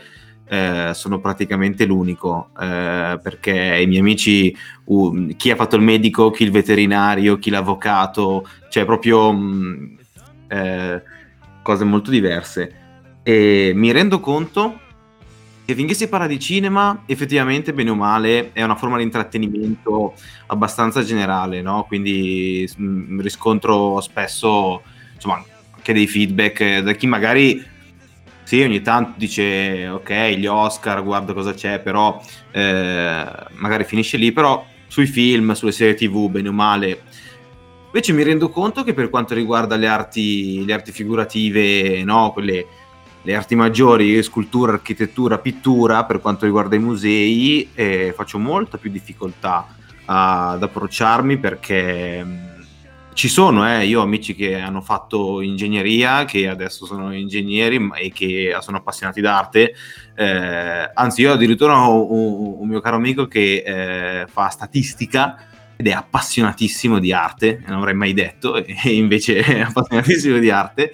eh, 0.52 0.90
sono 0.92 1.18
praticamente 1.18 1.86
l'unico, 1.86 2.50
eh, 2.60 3.18
perché 3.22 3.78
i 3.80 3.86
miei 3.86 4.00
amici, 4.00 4.54
uh, 4.84 5.28
chi 5.36 5.50
ha 5.50 5.56
fatto 5.56 5.76
il 5.76 5.82
medico, 5.82 6.30
chi 6.30 6.42
il 6.42 6.50
veterinario, 6.50 7.38
chi 7.38 7.48
l'avvocato, 7.48 8.46
cioè 8.68 8.84
proprio 8.84 9.32
mh, 9.32 9.96
eh, 10.48 11.02
cose 11.62 11.84
molto 11.84 12.10
diverse. 12.10 12.74
E 13.22 13.72
mi 13.74 13.92
rendo 13.92 14.20
conto 14.20 14.80
che 15.64 15.74
finché 15.74 15.94
si 15.94 16.08
parla 16.08 16.26
di 16.26 16.40
cinema, 16.40 17.02
effettivamente, 17.06 17.72
bene 17.72 17.90
o 17.90 17.94
male, 17.94 18.50
è 18.52 18.62
una 18.62 18.74
forma 18.74 18.96
di 18.96 19.04
intrattenimento 19.04 20.14
abbastanza 20.46 21.02
generale, 21.02 21.62
no? 21.62 21.84
Quindi 21.86 22.68
mh, 22.76 22.84
mm, 22.84 23.20
riscontro 23.20 24.00
spesso, 24.00 24.82
insomma, 25.14 25.44
anche 25.74 25.92
dei 25.92 26.06
feedback 26.06 26.78
da 26.80 26.92
chi 26.92 27.06
magari 27.06 27.70
sì, 28.44 28.60
ogni 28.60 28.82
tanto 28.82 29.14
dice 29.16 29.88
ok, 29.88 30.12
gli 30.36 30.46
Oscar, 30.46 31.02
guarda 31.02 31.32
cosa 31.32 31.54
c'è, 31.54 31.80
però 31.80 32.20
eh, 32.50 33.24
magari 33.52 33.84
finisce 33.84 34.16
lì, 34.16 34.32
però 34.32 34.64
sui 34.88 35.06
film, 35.06 35.52
sulle 35.52 35.72
serie 35.72 35.94
tv, 35.94 36.28
bene 36.28 36.48
o 36.48 36.52
male. 36.52 37.02
Invece 37.86 38.12
mi 38.12 38.22
rendo 38.22 38.50
conto 38.50 38.84
che 38.84 38.94
per 38.94 39.10
quanto 39.10 39.32
riguarda 39.34 39.76
le 39.76 39.86
arti, 39.86 40.64
le 40.64 40.72
arti 40.72 40.92
figurative, 40.92 42.02
no, 42.04 42.32
quelle 42.32 42.66
le 43.22 43.34
arti 43.34 43.54
maggiori, 43.54 44.22
scultura, 44.22 44.72
architettura, 44.72 45.38
pittura, 45.38 46.04
per 46.04 46.20
quanto 46.20 46.44
riguarda 46.44 46.76
i 46.76 46.80
musei, 46.80 47.70
eh, 47.74 48.12
faccio 48.16 48.38
molta 48.38 48.78
più 48.78 48.90
difficoltà 48.90 49.66
ad 50.04 50.62
approcciarmi 50.62 51.38
perché 51.38 52.50
ci 53.14 53.28
sono, 53.28 53.68
eh, 53.68 53.86
io 53.86 54.00
ho 54.00 54.02
amici 54.02 54.34
che 54.34 54.58
hanno 54.58 54.80
fatto 54.80 55.40
ingegneria, 55.40 56.24
che 56.24 56.48
adesso 56.48 56.86
sono 56.86 57.14
ingegneri 57.14 57.90
e 57.94 58.10
che 58.10 58.56
sono 58.60 58.78
appassionati 58.78 59.20
d'arte, 59.20 59.74
eh, 60.16 60.90
anzi 60.92 61.20
io 61.20 61.32
addirittura 61.32 61.88
ho 61.88 62.10
un, 62.10 62.56
un 62.60 62.68
mio 62.68 62.80
caro 62.80 62.96
amico 62.96 63.26
che 63.26 63.62
eh, 63.64 64.26
fa 64.26 64.48
statistica 64.48 65.46
ed 65.82 65.88
è 65.88 65.92
appassionatissimo 65.92 67.00
di 67.00 67.12
arte, 67.12 67.60
non 67.66 67.78
avrei 67.78 67.94
mai 67.94 68.14
detto, 68.14 68.54
e 68.64 68.94
invece 68.94 69.40
è 69.40 69.60
appassionatissimo 69.60 70.38
di 70.38 70.48
arte 70.50 70.92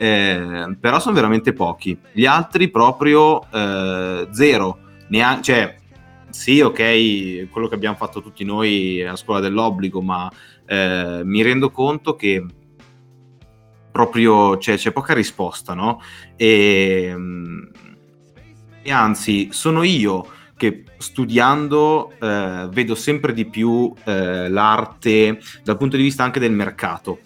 eh, 0.00 0.76
però 0.80 0.98
sono 0.98 1.14
veramente 1.14 1.52
pochi. 1.52 1.98
Gli 2.10 2.24
altri 2.24 2.70
proprio 2.70 3.42
eh, 3.52 4.28
zero, 4.30 4.78
Neanche, 5.08 5.42
cioè 5.42 5.76
sì, 6.30 6.60
ok, 6.60 7.50
quello 7.50 7.68
che 7.68 7.74
abbiamo 7.74 7.96
fatto 7.96 8.22
tutti 8.22 8.42
noi 8.42 9.04
a 9.04 9.14
scuola 9.16 9.40
dell'obbligo, 9.40 10.00
ma 10.00 10.30
eh, 10.64 11.20
mi 11.22 11.42
rendo 11.42 11.70
conto 11.70 12.14
che 12.14 12.42
proprio 13.92 14.56
cioè, 14.56 14.76
c'è 14.76 14.90
poca 14.90 15.12
risposta, 15.12 15.74
no? 15.74 16.00
E, 16.36 17.14
e 18.80 18.90
anzi, 18.90 19.48
sono 19.50 19.82
io 19.82 20.26
che 20.60 20.84
studiando 20.98 22.12
eh, 22.20 22.68
vedo 22.70 22.94
sempre 22.94 23.32
di 23.32 23.46
più 23.46 23.90
eh, 24.04 24.50
l'arte 24.50 25.40
dal 25.64 25.78
punto 25.78 25.96
di 25.96 26.02
vista 26.02 26.22
anche 26.22 26.38
del 26.38 26.52
mercato 26.52 27.20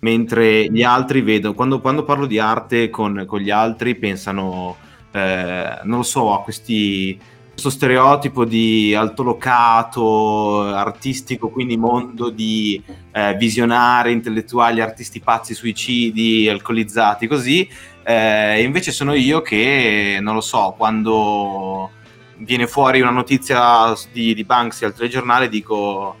mentre 0.00 0.68
gli 0.68 0.82
altri 0.82 1.20
vedono, 1.20 1.54
quando, 1.54 1.80
quando 1.80 2.02
parlo 2.02 2.26
di 2.26 2.40
arte 2.40 2.90
con, 2.90 3.24
con 3.28 3.38
gli 3.38 3.50
altri 3.50 3.94
pensano, 3.94 4.76
eh, 5.12 5.78
non 5.84 5.98
lo 5.98 6.02
so, 6.02 6.34
a 6.34 6.42
questi, 6.42 7.18
questo 7.50 7.70
stereotipo 7.70 8.44
di 8.44 8.94
altolocato, 8.94 10.62
artistico, 10.62 11.48
quindi 11.48 11.76
mondo 11.76 12.30
di 12.30 12.82
eh, 13.12 13.34
visionari, 13.36 14.12
intellettuali, 14.12 14.80
artisti 14.80 15.20
pazzi, 15.20 15.54
suicidi, 15.54 16.48
alcolizzati, 16.48 17.26
così, 17.26 17.68
eh, 18.04 18.62
invece 18.62 18.92
sono 18.92 19.12
io 19.14 19.42
che, 19.42 20.18
non 20.20 20.34
lo 20.34 20.40
so, 20.40 20.74
quando 20.78 21.90
viene 22.38 22.66
fuori 22.66 23.00
una 23.00 23.10
notizia 23.10 23.92
di, 24.12 24.34
di 24.34 24.44
Banksy 24.44 24.84
al 24.84 24.94
telegiornale 24.94 25.48
dico, 25.48 26.16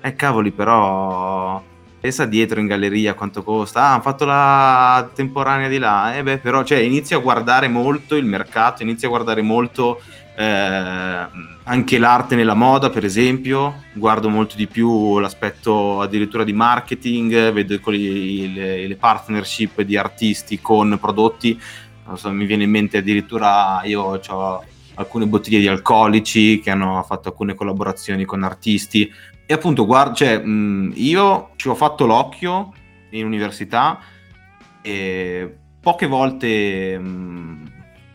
eh 0.00 0.14
cavoli 0.14 0.50
però 0.52 1.62
pensa 1.98 2.24
dietro 2.26 2.60
in 2.60 2.66
galleria 2.66 3.14
quanto 3.14 3.42
costa, 3.42 3.82
ah, 3.82 3.92
hanno 3.92 4.02
fatto 4.02 4.24
la 4.24 5.10
temporanea 5.12 5.68
di 5.68 5.78
là, 5.78 6.16
eh 6.16 6.22
beh, 6.22 6.38
però 6.38 6.62
cioè, 6.62 6.78
inizia 6.78 7.16
a 7.16 7.20
guardare 7.20 7.68
molto 7.68 8.14
il 8.14 8.24
mercato, 8.26 8.82
inizia 8.82 9.08
a 9.08 9.10
guardare 9.10 9.42
molto 9.42 10.00
eh, 10.36 11.26
anche 11.64 11.98
l'arte 11.98 12.36
nella 12.36 12.54
moda, 12.54 12.90
per 12.90 13.04
esempio, 13.04 13.82
guardo 13.92 14.28
molto 14.28 14.54
di 14.54 14.68
più 14.68 15.18
l'aspetto 15.18 16.00
addirittura 16.00 16.44
di 16.44 16.52
marketing, 16.52 17.50
vedo 17.50 17.80
le, 17.86 18.86
le 18.86 18.96
partnership 18.96 19.80
di 19.82 19.96
artisti 19.96 20.60
con 20.60 20.98
prodotti, 21.00 21.60
so, 22.14 22.30
mi 22.30 22.44
viene 22.44 22.64
in 22.64 22.70
mente 22.70 22.98
addirittura 22.98 23.80
io 23.82 24.02
ho 24.02 24.64
alcune 24.96 25.26
bottiglie 25.26 25.60
di 25.60 25.68
alcolici 25.68 26.60
che 26.60 26.70
hanno 26.70 27.02
fatto 27.06 27.28
alcune 27.28 27.54
collaborazioni 27.54 28.24
con 28.24 28.42
artisti, 28.42 29.10
e 29.46 29.54
appunto, 29.54 29.86
guarda, 29.86 30.12
cioè, 30.12 30.38
mh, 30.38 30.92
io 30.96 31.50
ci 31.56 31.68
ho 31.68 31.74
fatto 31.74 32.04
l'occhio 32.04 32.72
in 33.10 33.24
università 33.24 34.00
e 34.82 35.56
poche 35.80 36.06
volte 36.06 36.98
mh, 36.98 37.72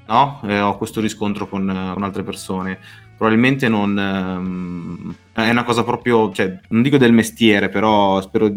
no, 0.08 0.42
eh, 0.44 0.60
ho 0.60 0.78
questo 0.78 1.00
riscontro 1.00 1.48
con, 1.48 1.92
con 1.94 2.04
altre 2.04 2.24
persone 2.24 2.80
probabilmente 3.22 3.70
non 3.70 4.00
ehm, 4.00 5.16
è 5.32 5.52
una 5.52 5.64
cosa 5.64 5.84
proprio, 5.84 6.32
cioè, 6.32 6.58
non 6.70 6.82
dico 6.82 6.98
del 6.98 7.14
mestiere, 7.14 7.70
però 7.70 8.20
spero 8.20 8.52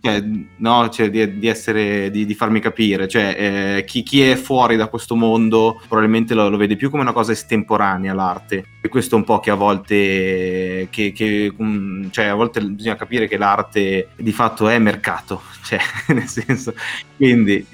cioè, 0.00 0.24
no, 0.56 0.88
cioè, 0.88 1.10
di, 1.10 1.38
di, 1.38 1.46
essere, 1.46 2.10
di, 2.10 2.24
di, 2.24 2.34
farmi 2.34 2.58
capire, 2.60 3.08
cioè, 3.08 3.76
eh, 3.76 3.84
chi, 3.84 4.02
chi, 4.02 4.22
è 4.22 4.36
fuori 4.36 4.76
da 4.76 4.86
questo 4.86 5.16
mondo 5.16 5.82
probabilmente 5.86 6.32
lo, 6.32 6.48
lo, 6.48 6.56
vede 6.56 6.76
più 6.76 6.88
come 6.88 7.02
una 7.02 7.12
cosa 7.12 7.32
estemporanea 7.32 8.14
l'arte. 8.14 8.64
E 8.80 8.88
questo 8.88 9.16
è 9.16 9.18
un 9.18 9.24
po' 9.24 9.38
che 9.38 9.50
a 9.50 9.54
volte, 9.54 10.88
che, 10.88 11.12
che, 11.12 11.52
um, 11.54 12.10
cioè, 12.10 12.24
a 12.24 12.34
volte 12.34 12.62
bisogna 12.62 12.96
capire 12.96 13.28
che 13.28 13.36
l'arte 13.36 14.08
di 14.16 14.32
fatto 14.32 14.66
è 14.70 14.78
mercato, 14.78 15.42
cioè, 15.62 15.78
nel 16.08 16.26
senso, 16.26 16.72
quindi 17.18 17.66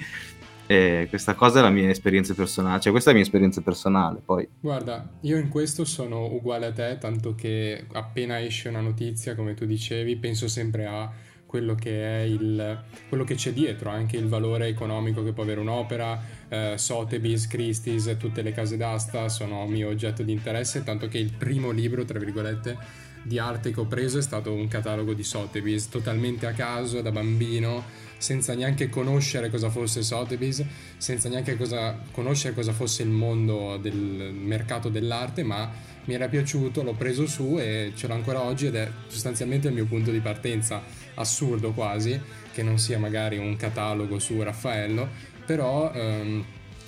e 0.65 1.07
questa 1.09 1.33
cosa 1.33 1.59
è 1.59 1.61
la 1.61 1.69
mia 1.69 1.89
esperienza 1.89 2.33
personale, 2.33 2.79
cioè 2.79 2.91
questa 2.91 3.09
è 3.09 3.13
la 3.13 3.19
mia 3.19 3.27
esperienza 3.27 3.61
personale. 3.61 4.21
Poi. 4.23 4.47
Guarda, 4.59 5.09
io 5.21 5.37
in 5.37 5.49
questo 5.49 5.85
sono 5.85 6.25
uguale 6.25 6.67
a 6.67 6.71
te, 6.71 6.97
tanto 6.99 7.35
che 7.35 7.85
appena 7.91 8.41
esce 8.41 8.69
una 8.69 8.81
notizia, 8.81 9.35
come 9.35 9.53
tu 9.53 9.65
dicevi, 9.65 10.15
penso 10.17 10.47
sempre 10.47 10.85
a 10.85 11.11
quello 11.53 11.75
che 11.75 12.21
è 12.21 12.21
il, 12.23 12.83
quello 13.09 13.23
che 13.23 13.35
c'è 13.35 13.53
dietro, 13.53 13.91
anche 13.91 14.17
il 14.17 14.27
valore 14.27 14.67
economico 14.69 15.23
che 15.23 15.33
può 15.33 15.43
avere 15.43 15.59
un'opera, 15.59 16.19
eh, 16.49 16.73
Sotheby's, 16.77 17.45
Christie's, 17.45 18.15
tutte 18.17 18.41
le 18.41 18.51
case 18.53 18.75
d'asta 18.75 19.29
sono 19.29 19.67
mio 19.67 19.89
oggetto 19.89 20.23
di 20.23 20.31
interesse, 20.31 20.83
tanto 20.83 21.07
che 21.07 21.19
il 21.19 21.31
primo 21.31 21.69
libro, 21.69 22.05
tra 22.05 22.17
virgolette, 22.17 22.75
di 23.23 23.39
arte 23.39 23.71
che 23.71 23.79
ho 23.79 23.85
preso 23.85 24.17
è 24.17 24.21
stato 24.21 24.53
un 24.53 24.67
catalogo 24.67 25.13
di 25.13 25.23
Sotheby's, 25.23 25.89
totalmente 25.89 26.45
a 26.45 26.51
caso, 26.51 27.01
da 27.01 27.11
bambino, 27.11 27.83
senza 28.17 28.53
neanche 28.53 28.89
conoscere 28.89 29.49
cosa 29.49 29.69
fosse 29.69 30.03
Sotheby's, 30.03 30.63
senza 30.97 31.29
neanche 31.29 31.57
cosa, 31.57 31.99
conoscere 32.11 32.53
cosa 32.53 32.73
fosse 32.73 33.03
il 33.03 33.09
mondo 33.09 33.77
del 33.77 34.31
mercato 34.33 34.89
dell'arte, 34.89 35.43
ma 35.43 35.71
mi 36.05 36.13
era 36.13 36.27
piaciuto, 36.27 36.83
l'ho 36.83 36.93
preso 36.93 37.25
su 37.25 37.57
e 37.59 37.93
ce 37.95 38.07
l'ho 38.07 38.13
ancora 38.13 38.41
oggi 38.41 38.67
ed 38.67 38.75
è 38.75 38.89
sostanzialmente 39.07 39.69
il 39.69 39.73
mio 39.73 39.85
punto 39.85 40.11
di 40.11 40.19
partenza, 40.19 40.81
assurdo 41.15 41.71
quasi, 41.71 42.19
che 42.51 42.61
non 42.61 42.77
sia 42.77 42.99
magari 42.99 43.37
un 43.37 43.55
catalogo 43.55 44.19
su 44.19 44.41
Raffaello, 44.41 45.07
però 45.45 45.91
ehm, 45.93 46.43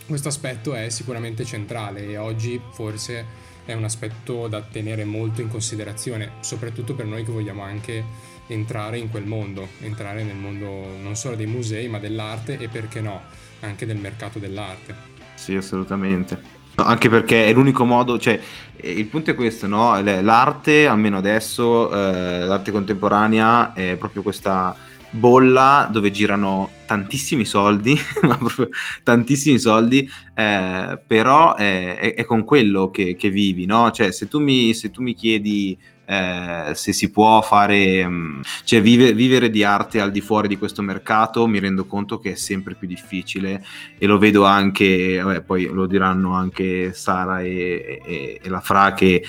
questo 0.08 0.28
aspetto 0.28 0.74
è 0.74 0.90
sicuramente 0.90 1.46
centrale 1.46 2.08
e 2.08 2.18
oggi 2.18 2.60
forse 2.74 3.44
è 3.66 3.74
un 3.74 3.84
aspetto 3.84 4.48
da 4.48 4.62
tenere 4.62 5.04
molto 5.04 5.42
in 5.42 5.50
considerazione, 5.50 6.34
soprattutto 6.42 6.94
per 6.94 7.06
noi 7.06 7.24
che 7.24 7.32
vogliamo 7.32 7.64
anche 7.64 8.04
entrare 8.48 8.98
in 8.98 9.10
quel 9.10 9.26
mondo, 9.26 9.68
entrare 9.82 10.24
nel 10.24 10.36
mondo 10.36 10.88
non 11.02 11.16
solo 11.16 11.36
dei 11.36 11.48
musei 11.48 11.88
ma 11.88 11.98
dell'arte 11.98 12.58
e 12.58 12.68
perché 12.68 13.02
no, 13.02 13.22
anche 13.62 13.86
del 13.86 13.98
mercato 13.98 14.40
dell'arte. 14.40 14.96
Sì, 15.34 15.56
assolutamente. 15.56 16.64
Anche 16.76 17.10
perché 17.10 17.46
è 17.46 17.54
l'unico 17.54 17.86
modo, 17.86 18.20
cioè 18.20 18.40
il 18.82 19.06
punto 19.06 19.32
è 19.32 19.36
questo, 19.36 19.66
no? 19.66 20.00
L'arte, 20.02 20.88
almeno 20.88 21.18
adesso, 21.18 21.90
eh, 21.92 22.46
l'arte 22.46 22.72
contemporanea 22.72 23.74
è 23.74 23.96
proprio 23.96 24.22
questa 24.22 24.76
bolla 25.16 25.90
dove 25.92 26.12
girano 26.12 26.70
tantissimi 26.86 27.46
soldi, 27.46 27.98
ma 28.24 28.38
proprio 28.38 28.70
tantissimi 29.04 29.58
soldi, 29.58 30.10
eh, 30.34 31.00
però 31.06 31.56
è, 31.56 31.98
è, 31.98 32.14
è, 32.16 32.24
con 32.26 32.44
quello 32.44 32.92
che, 32.92 33.16
che 33.16 33.30
vivi, 33.30 33.66
no? 33.66 33.92
Cioè 33.92 34.12
se 34.12 34.28
tu 34.28 34.40
mi, 34.40 34.74
se 34.74 34.92
tu 34.92 35.02
mi 35.02 35.14
chiedi 35.14 35.78
eh, 36.06 36.72
se 36.76 36.94
si 36.94 37.10
può 37.10 37.42
fare, 37.42 38.08
mm, 38.08 38.42
cioè 38.64 38.82
vive, 38.82 39.14
vivere 39.14 39.50
di 39.50 39.64
arte 39.64 40.00
al 40.00 40.12
di 40.12 40.22
fuori 40.22 40.48
di 40.48 40.58
questo 40.58 40.82
mercato, 40.82 41.48
mi 41.48 41.60
rendo 41.60 41.86
conto 41.86 42.20
che 42.20 42.34
è 42.34 42.36
sempre 42.36 42.76
più 42.76 42.88
difficile 42.88 43.66
e 43.98 44.06
lo 44.06 44.18
vedo 44.18 44.46
anche, 44.46 45.20
vabbè, 45.20 45.42
poi 45.42 45.66
lo 45.66 45.88
diranno 45.88 46.34
anche 46.34 46.94
Sara 46.94 47.42
e, 47.42 48.02
e, 48.06 48.40
e 48.42 48.50
la 48.50 48.60
Fra 48.60 48.94
che 48.94 49.24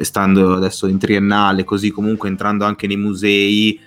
stando 0.00 0.54
adesso 0.54 0.86
in 0.88 0.98
triennale, 0.98 1.64
così 1.64 1.90
comunque 1.90 2.28
entrando 2.28 2.64
anche 2.64 2.86
nei 2.86 2.96
musei, 2.96 3.80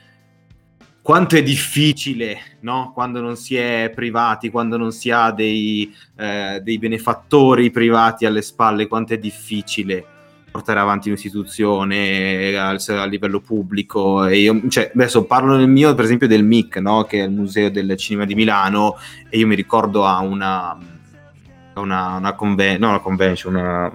quanto 1.09 1.37
è 1.37 1.41
difficile 1.41 2.39
no? 2.59 2.91
quando 2.93 3.19
non 3.19 3.35
si 3.35 3.55
è 3.55 3.91
privati, 3.95 4.51
quando 4.51 4.77
non 4.77 4.91
si 4.91 5.09
ha 5.09 5.31
dei, 5.31 5.91
eh, 6.15 6.61
dei 6.61 6.77
benefattori 6.77 7.71
privati 7.71 8.27
alle 8.27 8.43
spalle, 8.43 8.85
quanto 8.85 9.15
è 9.15 9.17
difficile 9.17 10.05
portare 10.51 10.79
avanti 10.79 11.07
un'istituzione 11.07 12.55
al, 12.55 12.79
a 12.89 13.05
livello 13.05 13.39
pubblico. 13.39 14.27
Io, 14.27 14.61
cioè, 14.69 14.91
adesso 14.93 15.23
parlo 15.23 15.55
nel 15.57 15.67
mio, 15.67 15.95
per 15.95 16.05
esempio, 16.05 16.27
del 16.27 16.43
MIC, 16.43 16.75
no? 16.77 17.05
che 17.05 17.21
è 17.21 17.23
il 17.23 17.31
Museo 17.31 17.71
del 17.71 17.97
Cinema 17.97 18.27
di 18.27 18.35
Milano, 18.35 18.97
e 19.29 19.39
io 19.39 19.47
mi 19.47 19.55
ricordo 19.55 20.05
a 20.05 20.19
una, 20.19 20.77
una, 21.73 22.17
una, 22.17 22.33
conven- 22.33 22.79
no, 22.79 22.89
una 22.89 22.99
convention, 22.99 23.55
una... 23.55 23.91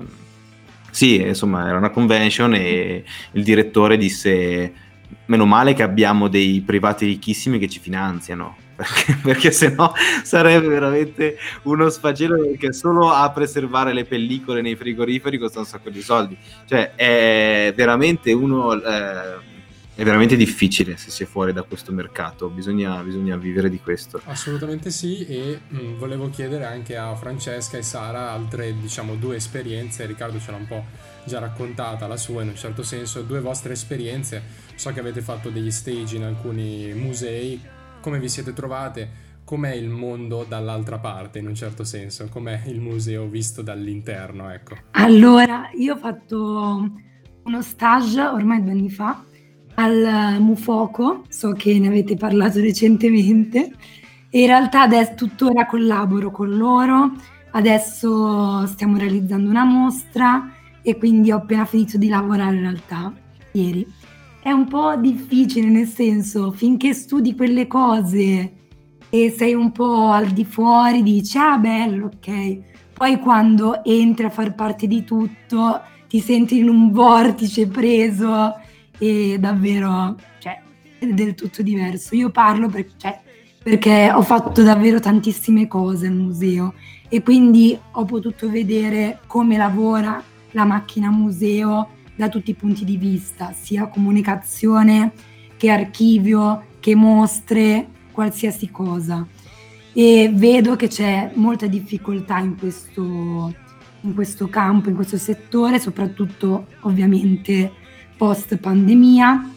sì, 0.90 1.21
insomma, 1.21 1.68
era 1.68 1.78
una 1.78 1.90
convention 1.90 2.54
e 2.54 3.04
il 3.30 3.44
direttore 3.44 3.97
disse 3.97 4.83
meno 5.26 5.47
male 5.47 5.75
che 5.75 5.83
abbiamo 5.83 6.28
dei 6.28 6.61
privati 6.61 7.06
ricchissimi 7.06 7.59
che 7.59 7.68
ci 7.68 7.80
finanziano 7.80 8.56
perché, 8.75 9.18
perché 9.23 9.50
sennò 9.50 9.92
sarebbe 10.23 10.68
veramente 10.68 11.37
uno 11.62 11.88
sfacelo 11.88 12.44
perché 12.47 12.73
solo 12.73 13.11
a 13.11 13.30
preservare 13.30 13.92
le 13.92 14.04
pellicole 14.04 14.61
nei 14.61 14.76
frigoriferi 14.76 15.38
costa 15.38 15.61
un 15.61 15.66
sacco 15.66 15.90
di 15.90 16.02
soldi. 16.02 16.37
Cioè 16.66 16.94
è 16.94 17.73
veramente 17.75 18.33
uno... 18.33 18.75
Eh, 18.75 19.52
è 19.97 20.02
veramente 20.02 20.35
difficile 20.35 20.97
se 20.97 21.11
si 21.11 21.23
è 21.23 21.26
fuori 21.26 21.52
da 21.52 21.62
questo 21.62 21.92
mercato, 21.92 22.49
bisogna, 22.49 23.00
bisogna 23.04 23.37
vivere 23.37 23.71
di 23.71 23.78
questo. 23.78 24.21
Assolutamente 24.25 24.90
sì 24.90 25.25
e 25.25 25.61
mh, 25.68 25.78
mm, 25.78 25.99
volevo 25.99 26.28
chiedere 26.30 26.64
anche 26.64 26.97
a 26.97 27.14
Francesca 27.14 27.76
e 27.78 27.83
Sara 27.83 28.33
altre 28.33 28.75
diciamo 28.76 29.14
due 29.14 29.37
esperienze, 29.37 30.04
Riccardo 30.04 30.40
ce 30.40 30.50
l'ha 30.50 30.56
un 30.56 30.66
po' 30.66 30.85
già 31.26 31.38
raccontata 31.38 32.07
la 32.07 32.16
sua 32.16 32.43
in 32.43 32.49
un 32.49 32.57
certo 32.57 32.83
senso, 32.83 33.23
due 33.23 33.40
vostre 33.40 33.73
esperienze, 33.73 34.43
so 34.75 34.90
che 34.93 35.00
avete 35.00 35.21
fatto 35.21 35.50
degli 35.50 35.71
stage 35.71 36.16
in 36.16 36.25
alcuni 36.25 36.93
musei, 36.95 37.61
come 38.00 38.19
vi 38.19 38.28
siete 38.28 38.52
trovate, 38.52 39.23
com'è 39.45 39.75
il 39.75 39.88
mondo 39.88 40.45
dall'altra 40.49 40.99
parte 40.99 41.38
in 41.38 41.47
un 41.47 41.54
certo 41.54 41.85
senso, 41.85 42.28
com'è 42.28 42.62
il 42.66 42.81
museo 42.81 43.26
visto 43.26 43.62
dall'interno, 43.62 44.50
ecco. 44.50 44.76
Allora, 44.93 45.71
io 45.76 45.95
ho 45.95 45.99
fatto 45.99 46.90
uno 47.43 47.62
stage 47.62 48.21
ormai 48.21 48.62
due 48.62 48.73
anni 48.73 48.90
fa 48.90 49.23
al 49.75 50.37
Mufoco, 50.40 51.25
so 51.28 51.52
che 51.52 51.78
ne 51.78 51.88
avete 51.88 52.16
parlato 52.16 52.61
recentemente, 52.61 53.73
e 54.31 54.40
in 54.40 54.47
realtà 54.47 54.83
adesso 54.83 55.14
tuttora 55.14 55.66
collaboro 55.66 56.31
con 56.31 56.57
loro, 56.57 57.12
adesso 57.50 58.66
stiamo 58.66 58.97
realizzando 58.97 59.50
una 59.50 59.64
mostra 59.64 60.53
e 60.85 60.97
quindi 60.99 61.33
ho 61.33 61.38
appena 61.38 61.64
finito 61.64 61.99
di 61.99 62.09
lavorare 62.09 62.55
in 62.55 62.61
realtà 62.61 63.12
ieri 63.53 63.85
è 64.45 64.50
un 64.50 64.69
po' 64.69 64.95
difficile, 64.97 65.70
nel 65.70 65.87
senso, 65.87 66.51
finché 66.51 66.92
studi 66.92 67.35
quelle 67.35 67.66
cose 67.66 68.53
e 69.09 69.35
sei 69.35 69.55
un 69.55 69.73
po' 69.73 70.11
al 70.11 70.27
di 70.27 70.44
fuori, 70.44 71.03
dici, 71.03 71.38
ah 71.38 71.57
bello, 71.57 72.11
ok. 72.14 72.59
Poi 72.92 73.18
quando 73.20 73.83
entri 73.83 74.27
a 74.27 74.29
far 74.29 74.55
parte 74.55 74.87
di 74.87 75.03
tutto, 75.03 75.81
ti 76.07 76.20
senti 76.20 76.59
in 76.59 76.68
un 76.68 76.90
vortice 76.92 77.66
preso 77.68 78.55
e 78.99 79.38
davvero, 79.40 80.14
cioè, 80.40 80.61
è 80.99 81.07
del 81.07 81.35
tutto 81.35 81.62
diverso. 81.62 82.14
Io 82.14 82.29
parlo 82.29 82.68
per, 82.68 82.87
cioè, 82.99 83.18
perché 83.62 84.12
ho 84.12 84.20
fatto 84.20 84.62
davvero 84.62 85.01
tantissime 85.01 85.66
cose 85.66 86.07
al 86.07 86.16
museo 86.16 86.75
e 87.09 87.23
quindi 87.23 87.79
ho 87.92 88.05
potuto 88.05 88.51
vedere 88.51 89.20
come 89.27 89.57
lavora 89.57 90.23
la 90.55 90.64
macchina 90.64 91.11
museo, 91.11 91.88
da 92.17 92.29
tutti 92.29 92.51
i 92.51 92.55
punti 92.55 92.85
di 92.85 92.97
vista, 92.97 93.53
sia 93.53 93.87
comunicazione 93.88 95.12
che 95.57 95.71
archivio, 95.71 96.64
che 96.81 96.95
mostre, 96.95 97.88
qualsiasi 98.12 98.71
cosa. 98.71 99.27
E 99.93 100.31
vedo 100.33 100.77
che 100.77 100.88
c'è 100.88 101.33
molta 101.35 101.67
difficoltà 101.67 102.38
in 102.38 102.57
questo, 102.57 103.55
in 104.01 104.14
questo 104.14 104.49
campo, 104.49 104.88
in 104.88 104.95
questo 104.95 105.19
settore, 105.19 105.79
soprattutto 105.79 106.67
ovviamente 106.81 107.71
post 108.17 108.57
pandemia, 108.57 109.51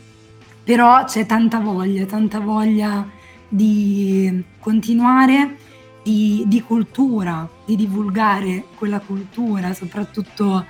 però 0.64 1.04
c'è 1.06 1.26
tanta 1.26 1.60
voglia, 1.60 2.06
tanta 2.06 2.40
voglia 2.40 3.08
di 3.48 4.44
continuare, 4.60 5.58
di, 6.04 6.44
di 6.48 6.62
cultura, 6.62 7.48
di 7.66 7.76
divulgare 7.76 8.66
quella 8.76 9.00
cultura, 9.00 9.74
soprattutto 9.74 10.66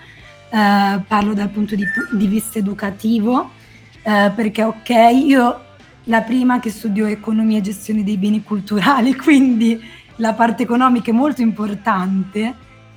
eh, 0.50 1.02
parlo 1.08 1.34
dal 1.34 1.50
punto 1.50 1.76
di, 1.76 1.86
di 2.12 2.28
vista 2.28 2.60
educativo, 2.60 3.52
eh, 4.02 4.32
perché 4.36 4.64
ok, 4.64 4.90
io 5.14 5.62
la 6.04 6.22
prima 6.22 6.60
che 6.60 6.70
studio 6.70 7.06
economia 7.06 7.58
e 7.58 7.62
gestione 7.62 8.04
dei 8.04 8.18
beni 8.18 8.44
culturali, 8.44 9.16
quindi 9.18 9.80
la 10.18 10.34
parte 10.34 10.64
economica 10.64 11.12
è 11.12 11.14
molto 11.14 11.42
importante, 11.42 12.56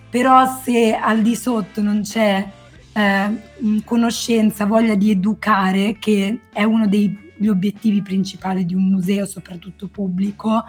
però 0.09 0.45
se 0.63 0.95
al 0.95 1.23
di 1.23 1.37
sotto 1.37 1.83
non 1.83 2.03
c'è 2.03 2.49
eh, 2.93 3.83
conoscenza, 3.85 4.67
voglia 4.67 4.95
di 4.95 5.11
educare, 5.11 5.97
che 5.99 6.41
è 6.53 6.65
uno 6.65 6.87
degli 6.87 7.49
obiettivi 7.49 8.03
principali 8.03 8.65
di 8.65 8.75
un 8.75 8.89
museo, 8.89 9.27
soprattutto 9.27 9.89
pubblico, 9.89 10.65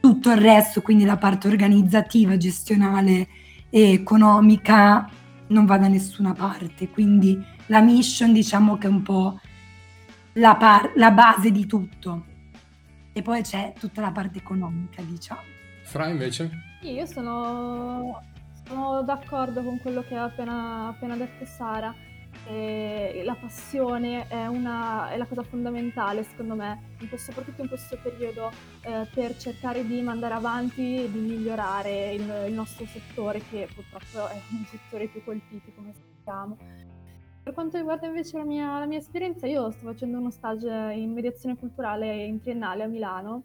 tutto 0.00 0.30
il 0.30 0.38
resto, 0.38 0.82
quindi 0.82 1.04
la 1.04 1.16
parte 1.16 1.48
organizzativa, 1.48 2.36
gestionale 2.36 3.28
e 3.70 3.92
economica, 3.92 5.08
non 5.52 5.66
va 5.66 5.78
da 5.78 5.88
nessuna 5.88 6.32
parte. 6.32 6.88
Quindi 6.88 7.40
la 7.66 7.80
mission 7.80 8.32
diciamo 8.32 8.76
che 8.78 8.86
è 8.86 8.90
un 8.90 9.02
po' 9.02 9.38
la, 10.34 10.56
par- 10.56 10.92
la 10.96 11.10
base 11.10 11.50
di 11.50 11.66
tutto. 11.66 12.24
E 13.12 13.22
poi 13.22 13.42
c'è 13.42 13.74
tutta 13.78 14.00
la 14.00 14.10
parte 14.10 14.38
economica, 14.38 15.02
diciamo. 15.02 15.40
Fra 15.84 16.08
invece? 16.08 16.50
Io 16.82 17.06
sono, 17.06 18.22
sono 18.66 19.02
d'accordo 19.02 19.62
con 19.62 19.78
quello 19.80 20.02
che 20.02 20.16
ha 20.16 20.24
appena, 20.24 20.88
appena 20.88 21.14
detto 21.16 21.44
Sara 21.44 21.94
eh, 22.46 23.22
la 23.24 23.34
passione 23.34 24.26
è, 24.28 24.46
una, 24.46 25.10
è, 25.10 25.16
la 25.16 25.26
cosa 25.26 25.42
fondamentale 25.42 26.22
secondo 26.22 26.54
me, 26.54 26.94
in 26.98 27.08
questo, 27.08 27.30
soprattutto 27.30 27.62
in 27.62 27.68
questo 27.68 27.98
periodo, 28.02 28.50
eh, 28.82 29.06
per 29.12 29.36
cercare 29.36 29.86
di 29.86 30.00
mandare 30.02 30.34
avanti 30.34 31.04
e 31.04 31.10
di 31.10 31.18
migliorare 31.18 32.12
il, 32.12 32.44
il, 32.48 32.52
nostro 32.52 32.84
settore 32.86 33.40
che 33.50 33.68
purtroppo 33.74 34.28
è 34.28 34.40
uno 34.50 34.58
dei 34.58 34.66
settori 34.66 35.08
più 35.08 35.22
colpiti 35.24 35.72
come 35.74 35.92
sappiamo. 35.92 36.56
Per 37.42 37.54
quanto 37.54 37.76
riguarda 37.76 38.06
invece 38.06 38.38
la 38.38 38.44
mia, 38.44 38.78
la 38.78 38.86
mia 38.86 38.98
esperienza, 38.98 39.46
io 39.46 39.70
sto 39.70 39.86
facendo 39.86 40.18
uno 40.18 40.30
stage 40.30 40.92
in 40.94 41.12
mediazione 41.12 41.56
culturale 41.56 42.24
in 42.24 42.40
triennale 42.40 42.84
a 42.84 42.86
Milano 42.86 43.42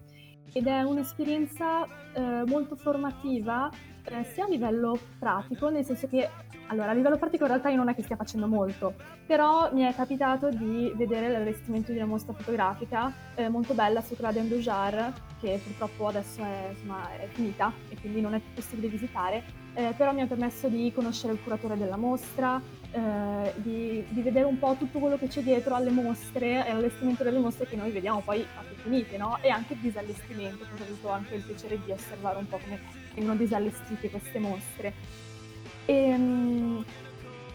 ed 0.54 0.68
è 0.68 0.82
un'esperienza 0.82 1.86
eh, 2.14 2.44
molto 2.46 2.76
formativa 2.76 3.70
eh, 4.10 4.24
sia 4.34 4.46
a 4.46 4.48
livello 4.48 4.98
pratico, 5.20 5.70
nel 5.70 5.86
senso 5.86 6.08
che 6.08 6.30
allora, 6.68 6.90
a 6.90 6.94
livello 6.94 7.18
pratico 7.18 7.44
in 7.44 7.50
realtà 7.50 7.70
io 7.70 7.78
non 7.78 7.90
è 7.90 7.96
che 7.96 8.04
stia 8.04 8.16
facendo 8.16 8.48
molto, 8.48 8.94
però 9.26 9.74
mi 9.74 9.84
è 9.84 9.94
capitato 9.96 10.50
di 10.50 10.92
vedere 10.96 11.30
l'allestimento 11.30 11.92
di 11.92 11.98
una 11.98 12.08
mostra 12.08 12.34
fotografica 12.34 13.12
eh, 13.36 13.48
molto 13.48 13.74
bella 13.74 14.02
su 14.02 14.16
Claude 14.16 14.48
Dujar, 14.48 15.14
che 15.40 15.60
purtroppo 15.64 16.08
adesso 16.08 16.42
è, 16.42 16.70
insomma, 16.72 17.10
è, 17.18 17.28
finita 17.28 17.72
e 17.90 17.98
quindi 18.00 18.20
non 18.20 18.34
è 18.34 18.40
più 18.40 18.54
possibile 18.54 18.90
visitare, 18.90 19.44
eh, 19.74 19.94
però 19.96 20.12
mi 20.12 20.22
ha 20.22 20.28
permesso 20.28 20.68
di 20.68 20.92
conoscere 20.94 21.34
il 21.34 21.40
curatore 21.42 21.78
della 21.78 21.98
mostra, 21.98 22.62
eh, 22.92 23.54
di, 23.56 24.04
di, 24.10 24.22
vedere 24.22 24.46
un 24.46 24.60
po' 24.60 24.76
tutto 24.78 25.00
quello 25.00 25.18
che 25.18 25.28
c'è 25.28 25.42
dietro 25.42 25.76
alle 25.76 25.92
mostre 25.92 26.66
e 26.66 26.70
all'allestimento 26.70 27.24
delle 27.24 27.40
mostre 27.40 27.66
che 27.66 27.76
noi 27.76 27.92
vediamo 27.92 28.22
poi 28.22 28.42
a 28.42 28.64
finite, 28.82 29.18
no? 29.18 29.38
E 29.42 29.50
anche 29.50 29.74
il 29.74 29.80
disallestimento, 29.80 30.66
perché 30.66 30.84
ho 30.84 30.86
avuto 30.86 31.10
anche 31.10 31.36
il 31.36 31.44
piacere 31.44 31.80
di 31.84 31.92
osservare 31.92 32.38
un 32.38 32.48
po' 32.48 32.58
come 32.58 32.80
vengono 33.18 33.36
disallestite 33.36 34.10
queste 34.10 34.40
mostre. 34.40 34.94
E, 35.86 35.94
ehm, 35.94 36.86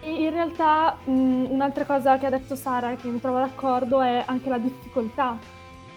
in 0.05 0.31
realtà 0.31 0.98
un'altra 1.05 1.85
cosa 1.85 2.18
che 2.18 2.27
ha 2.27 2.31
detto 2.31 2.57
Sara 2.57 2.96
che 2.96 3.07
mi 3.07 3.20
trovo 3.20 3.38
d'accordo 3.38 4.01
è 4.01 4.25
anche 4.27 4.48
la 4.48 4.59
difficoltà 4.59 5.38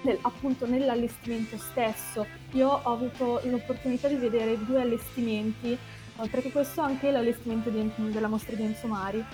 nel, 0.04 0.20
appunto 0.22 0.68
nell'allestimento 0.68 1.58
stesso. 1.58 2.26
Io 2.52 2.70
ho 2.70 2.94
avuto 2.94 3.42
l'opportunità 3.46 4.08
di 4.08 4.16
vedere 4.16 4.64
due 4.64 4.82
allestimenti 4.82 5.76
perché 6.30 6.52
questo 6.52 6.82
è 6.82 6.86
anche 6.86 7.10
l'allestimento 7.12 7.70
di, 7.70 7.92
della 8.12 8.28
mostra 8.28 8.56
di 8.56 8.64
Enzo 8.64 8.88
Mari 8.88 9.26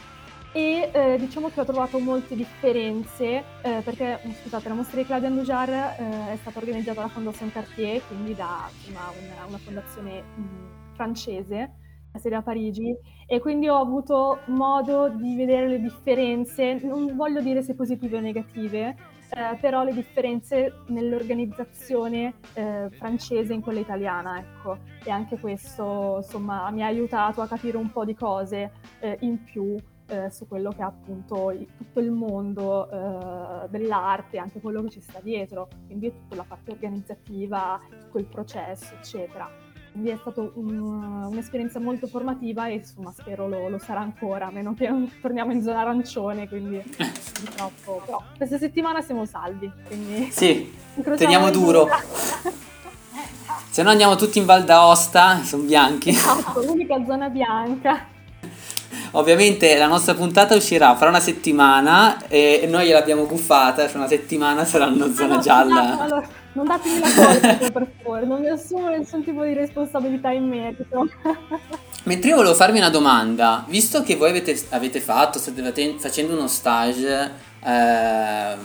e 0.53 0.89
eh, 0.91 1.17
diciamo 1.17 1.49
che 1.49 1.61
ho 1.61 1.65
trovato 1.65 1.97
molte 1.99 2.35
differenze 2.35 3.43
eh, 3.61 3.81
perché 3.83 4.19
scusate 4.41 4.67
la 4.67 4.75
mostra 4.75 4.97
di 4.97 5.05
Claudia 5.05 5.29
Andujar 5.29 5.69
eh, 5.69 6.33
è 6.33 6.35
stata 6.35 6.59
organizzata 6.59 7.01
da 7.01 7.07
Fondation 7.07 7.51
Cartier 7.51 8.01
quindi 8.07 8.35
da 8.35 8.69
una, 8.89 9.11
una, 9.21 9.45
una 9.47 9.57
fondazione 9.57 10.21
mh, 10.21 10.93
francese 10.95 11.75
la 12.11 12.19
sede 12.19 12.35
a 12.35 12.41
Parigi 12.41 12.93
e 13.25 13.39
quindi 13.39 13.69
ho 13.69 13.77
avuto 13.77 14.39
modo 14.47 15.07
di 15.07 15.35
vedere 15.35 15.69
le 15.69 15.79
differenze 15.79 16.79
non 16.83 17.15
voglio 17.15 17.39
dire 17.39 17.61
se 17.61 17.73
positive 17.73 18.17
o 18.17 18.19
negative 18.19 18.95
eh, 19.33 19.57
però 19.61 19.85
le 19.85 19.93
differenze 19.93 20.81
nell'organizzazione 20.87 22.33
eh, 22.51 22.89
francese 22.91 23.53
in 23.53 23.61
quella 23.61 23.79
italiana, 23.79 24.37
ecco. 24.39 24.79
E 25.05 25.09
anche 25.09 25.39
questo, 25.39 26.17
insomma, 26.17 26.69
mi 26.71 26.83
ha 26.83 26.87
aiutato 26.87 27.39
a 27.39 27.47
capire 27.47 27.77
un 27.77 27.89
po' 27.93 28.03
di 28.03 28.13
cose 28.13 28.71
eh, 28.99 29.15
in 29.21 29.41
più 29.45 29.77
eh, 30.11 30.29
su 30.29 30.45
quello 30.47 30.71
che 30.71 30.81
è 30.81 30.83
appunto 30.83 31.51
il, 31.51 31.65
tutto 31.77 32.01
il 32.01 32.11
mondo 32.11 32.89
eh, 32.89 33.69
dell'arte, 33.69 34.37
anche 34.37 34.59
quello 34.59 34.83
che 34.83 34.89
ci 34.89 35.01
sta 35.01 35.19
dietro, 35.21 35.69
quindi 35.85 36.11
tutta 36.11 36.35
la 36.35 36.45
parte 36.45 36.71
organizzativa, 36.71 37.79
il 38.13 38.25
processo, 38.25 38.93
eccetera. 38.99 39.49
Quindi 39.91 40.09
è 40.09 40.17
stata 40.17 40.41
un, 40.41 40.79
un'esperienza 41.29 41.79
molto 41.79 42.07
formativa 42.07 42.67
e 42.67 42.75
insomma 42.75 43.11
spero 43.11 43.47
lo, 43.47 43.67
lo, 43.67 43.77
sarà 43.77 43.99
ancora, 44.01 44.47
a 44.47 44.51
meno 44.51 44.73
che 44.73 44.89
non 44.89 45.09
torniamo 45.21 45.53
in 45.53 45.61
zona 45.61 45.79
arancione, 45.79 46.47
quindi 46.47 46.81
purtroppo. 46.91 48.01
Però 48.05 48.21
questa 48.35 48.57
settimana 48.57 49.01
siamo 49.01 49.25
salvi, 49.25 49.71
quindi... 49.87 50.29
Sì, 50.29 50.73
teniamo 51.17 51.49
duro. 51.51 51.87
Se 53.69 53.83
no 53.83 53.89
andiamo 53.89 54.17
tutti 54.17 54.37
in 54.37 54.45
Val 54.45 54.65
d'Aosta, 54.65 55.43
sono 55.43 55.63
bianchi. 55.63 56.09
Esatto, 56.09 56.61
l'unica 56.61 57.01
zona 57.05 57.29
bianca. 57.29 58.10
Ovviamente 59.11 59.77
la 59.77 59.87
nostra 59.87 60.13
puntata 60.13 60.55
uscirà 60.55 60.95
fra 60.95 61.09
una 61.09 61.19
settimana 61.19 62.27
e 62.27 62.65
noi 62.69 62.87
gliel'abbiamo 62.87 63.25
buffata, 63.25 63.87
fra 63.87 63.99
una 63.99 64.07
settimana 64.07 64.63
saranno 64.63 65.13
zona 65.13 65.33
ah, 65.33 65.35
no, 65.35 65.41
gialla. 65.41 65.99
Allora, 65.99 66.27
non 66.53 66.65
datemi 66.65 66.99
la 66.99 67.07
colpa 67.13 67.69
per 67.71 67.87
favore, 67.97 68.25
non 68.25 68.39
mi 68.39 68.49
assumo 68.49 68.89
nessun 68.89 69.23
tipo 69.23 69.43
di 69.43 69.53
responsabilità 69.53 70.31
in 70.31 70.47
merito. 70.47 71.09
Mentre 72.03 72.29
io 72.29 72.35
volevo 72.37 72.55
farvi 72.55 72.77
una 72.77 72.89
domanda, 72.89 73.65
visto 73.67 74.01
che 74.01 74.15
voi 74.15 74.29
avete, 74.29 74.59
avete 74.69 74.99
fatto, 74.99 75.39
state 75.39 75.95
facendo 75.99 76.33
uno 76.33 76.47
stage 76.47 77.31
eh, 77.63 78.55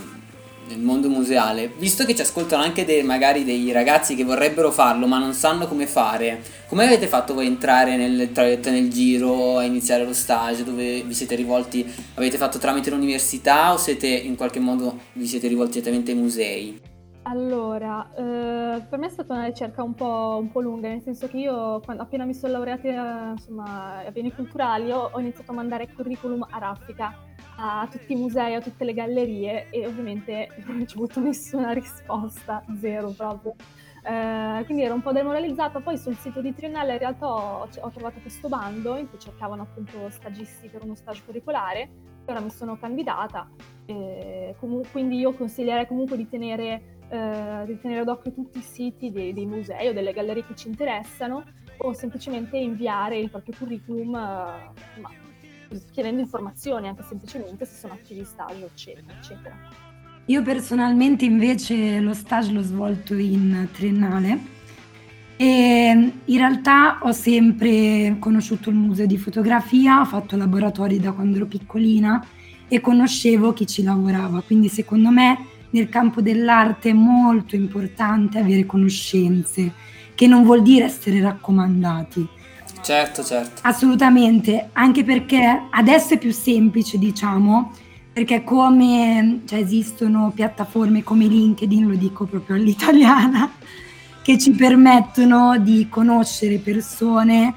nel 0.69 0.81
mondo 0.81 1.09
museale, 1.09 1.73
visto 1.79 2.05
che 2.05 2.15
ci 2.15 2.23
ascoltano 2.23 2.63
anche 2.63 2.85
dei, 2.85 3.03
magari 3.03 3.45
dei 3.45 3.71
ragazzi 3.73 4.15
che 4.15 4.25
vorrebbero 4.25 4.71
farlo 4.71 5.07
ma 5.07 5.19
non 5.19 5.33
sanno 5.33 5.67
come 5.67 5.87
fare, 5.87 6.43
come 6.67 6.85
avete 6.85 7.07
fatto 7.07 7.35
voi 7.35 7.47
entrare 7.47 7.97
nel, 7.97 8.31
nel 8.35 8.91
giro, 8.91 9.59
a 9.59 9.65
iniziare 9.65 10.05
lo 10.05 10.13
stage, 10.13 10.65
dove 10.65 11.03
vi 11.03 11.15
siete 11.15 11.35
rivolti, 11.35 11.87
avete 12.15 12.37
fatto 12.37 12.59
tramite 12.59 12.91
l'università 12.91 13.73
o 13.73 13.77
siete 13.77 14.07
in 14.07 14.37
qualche 14.37 14.61
modo 14.61 14.99
vi 15.13 15.27
siete 15.27 15.49
rivolti 15.49 15.81
direttamente 15.81 16.13
ai 16.13 16.19
musei? 16.19 16.95
Allora, 17.29 18.09
eh, 18.17 18.83
per 18.89 18.99
me 19.01 19.07
è 19.07 19.11
stata 19.11 19.35
una 19.35 19.47
ricerca 19.47 19.83
un 19.83 19.95
po', 19.95 20.39
un 20.41 20.53
po', 20.53 20.61
lunga, 20.61 20.89
nel 20.89 21.03
senso 21.03 21.27
che 21.27 21.39
io 21.39 21.81
quando, 21.81 22.05
appena 22.05 22.25
mi 22.25 22.35
sono 22.35 22.53
laureata 22.53 23.33
insomma, 23.33 24.05
a 24.07 24.11
beni 24.13 24.33
culturali 24.33 24.93
ho, 24.93 25.11
ho 25.13 25.19
iniziato 25.19 25.51
a 25.51 25.55
mandare 25.55 25.89
curriculum 25.93 26.47
a 26.49 26.59
raffica 26.59 27.13
a 27.57 27.89
tutti 27.91 28.13
i 28.13 28.17
musei, 28.17 28.55
a 28.55 28.61
tutte 28.61 28.85
le 28.85 28.93
gallerie 28.93 29.71
e 29.71 29.87
ovviamente 29.87 30.49
non 30.67 30.77
ho 30.77 30.79
ricevuto 30.79 31.21
nessuna 31.21 31.73
risposta, 31.73 32.65
zero 32.79 33.11
proprio. 33.11 33.55
Eh, 34.03 34.63
quindi 34.67 34.85
ero 34.85 34.95
un 34.95 35.03
po' 35.03 35.11
demoralizzata, 35.11 35.81
poi 35.81 35.99
sul 35.99 36.15
sito 36.15 36.41
di 36.41 36.55
Triennale 36.55 36.93
in 36.93 36.99
realtà 36.99 37.27
ho, 37.27 37.63
ho, 37.63 37.91
trovato 37.91 38.21
questo 38.21 38.49
bando 38.49 38.97
in 38.97 39.09
cui 39.09 39.19
cercavano 39.19 39.63
appunto 39.63 40.09
stagisti 40.11 40.69
per 40.69 40.85
uno 40.85 40.95
stage 40.95 41.23
curricolare 41.25 41.81
e 42.25 42.31
ora 42.31 42.39
mi 42.39 42.51
sono 42.51 42.79
candidata, 42.79 43.49
eh, 43.87 44.55
comu- 44.61 44.89
quindi 44.93 45.19
io 45.19 45.33
consiglierei 45.33 45.89
comunque 45.89 46.17
di 46.17 46.29
tenere, 46.29 46.99
eh, 47.09 47.63
di 47.67 47.81
tenere 47.81 48.05
d'occhio 48.05 48.33
tutti 48.33 48.59
i 48.59 48.63
siti 48.63 49.11
dei, 49.11 49.33
dei, 49.33 49.47
musei 49.47 49.89
o 49.89 49.93
delle 49.93 50.13
gallerie 50.13 50.47
che 50.47 50.55
ci 50.55 50.69
interessano 50.69 51.45
o 51.79 51.93
semplicemente 51.93 52.57
inviare 52.57 53.19
il 53.19 53.29
proprio 53.29 53.55
curriculum 53.59 54.15
eh, 54.15 55.26
chiedendo 55.93 56.21
informazioni 56.21 56.89
anche 56.89 57.05
semplicemente 57.09 57.65
se 57.65 57.77
sono 57.77 57.95
attivi 57.95 58.25
stage, 58.25 58.65
eccetera, 58.65 59.13
eccetera. 59.19 59.57
Io 60.27 60.43
personalmente 60.43 61.25
invece 61.25 62.01
lo 62.01 62.13
stage 62.13 62.51
l'ho 62.53 62.63
svolto 62.63 63.15
in 63.15 63.69
triennale 63.73 64.55
e 65.37 66.13
in 66.25 66.37
realtà 66.37 66.99
ho 67.03 67.13
sempre 67.13 68.17
conosciuto 68.19 68.71
il 68.71 68.77
museo 68.77 69.07
di 69.07 69.19
fotografia, 69.19 70.01
ho 70.01 70.05
fatto 70.05 70.37
laboratori 70.37 70.99
da 70.99 71.13
quando 71.13 71.37
ero 71.37 71.47
piccolina 71.47 72.25
e 72.69 72.81
conoscevo 72.81 73.53
chi 73.53 73.67
ci 73.67 73.83
lavorava, 73.83 74.43
quindi 74.43 74.69
secondo 74.69 75.11
me 75.11 75.47
nel 75.71 75.89
campo 75.89 76.21
dell'arte 76.21 76.91
è 76.91 76.95
molto 76.95 77.55
importante 77.55 78.39
avere 78.39 78.67
conoscenze, 78.67 79.73
che 80.15 80.27
non 80.27 80.43
vuol 80.43 80.63
dire 80.63 80.87
essere 80.87 81.21
raccomandati, 81.21 82.27
Certo, 82.83 83.25
certo. 83.25 83.63
Assolutamente, 83.63 84.71
anche 84.73 85.05
perché 85.05 85.67
adesso 85.71 86.15
è 86.15 86.19
più 86.19 86.33
semplice, 86.33 86.99
diciamo, 86.99 87.73
perché 88.13 88.45
come 88.45 89.43
cioè, 89.45 89.59
esistono 89.59 90.33
piattaforme 90.35 91.03
come 91.03 91.27
LinkedIn, 91.27 91.87
lo 91.87 91.97
dico 91.97 92.25
proprio 92.25 92.57
all'italiana, 92.57 93.51
che 94.23 94.39
ci 94.39 94.53
permettono 94.53 95.59
di 95.59 95.89
conoscere 95.89 96.59
persone 96.59 97.55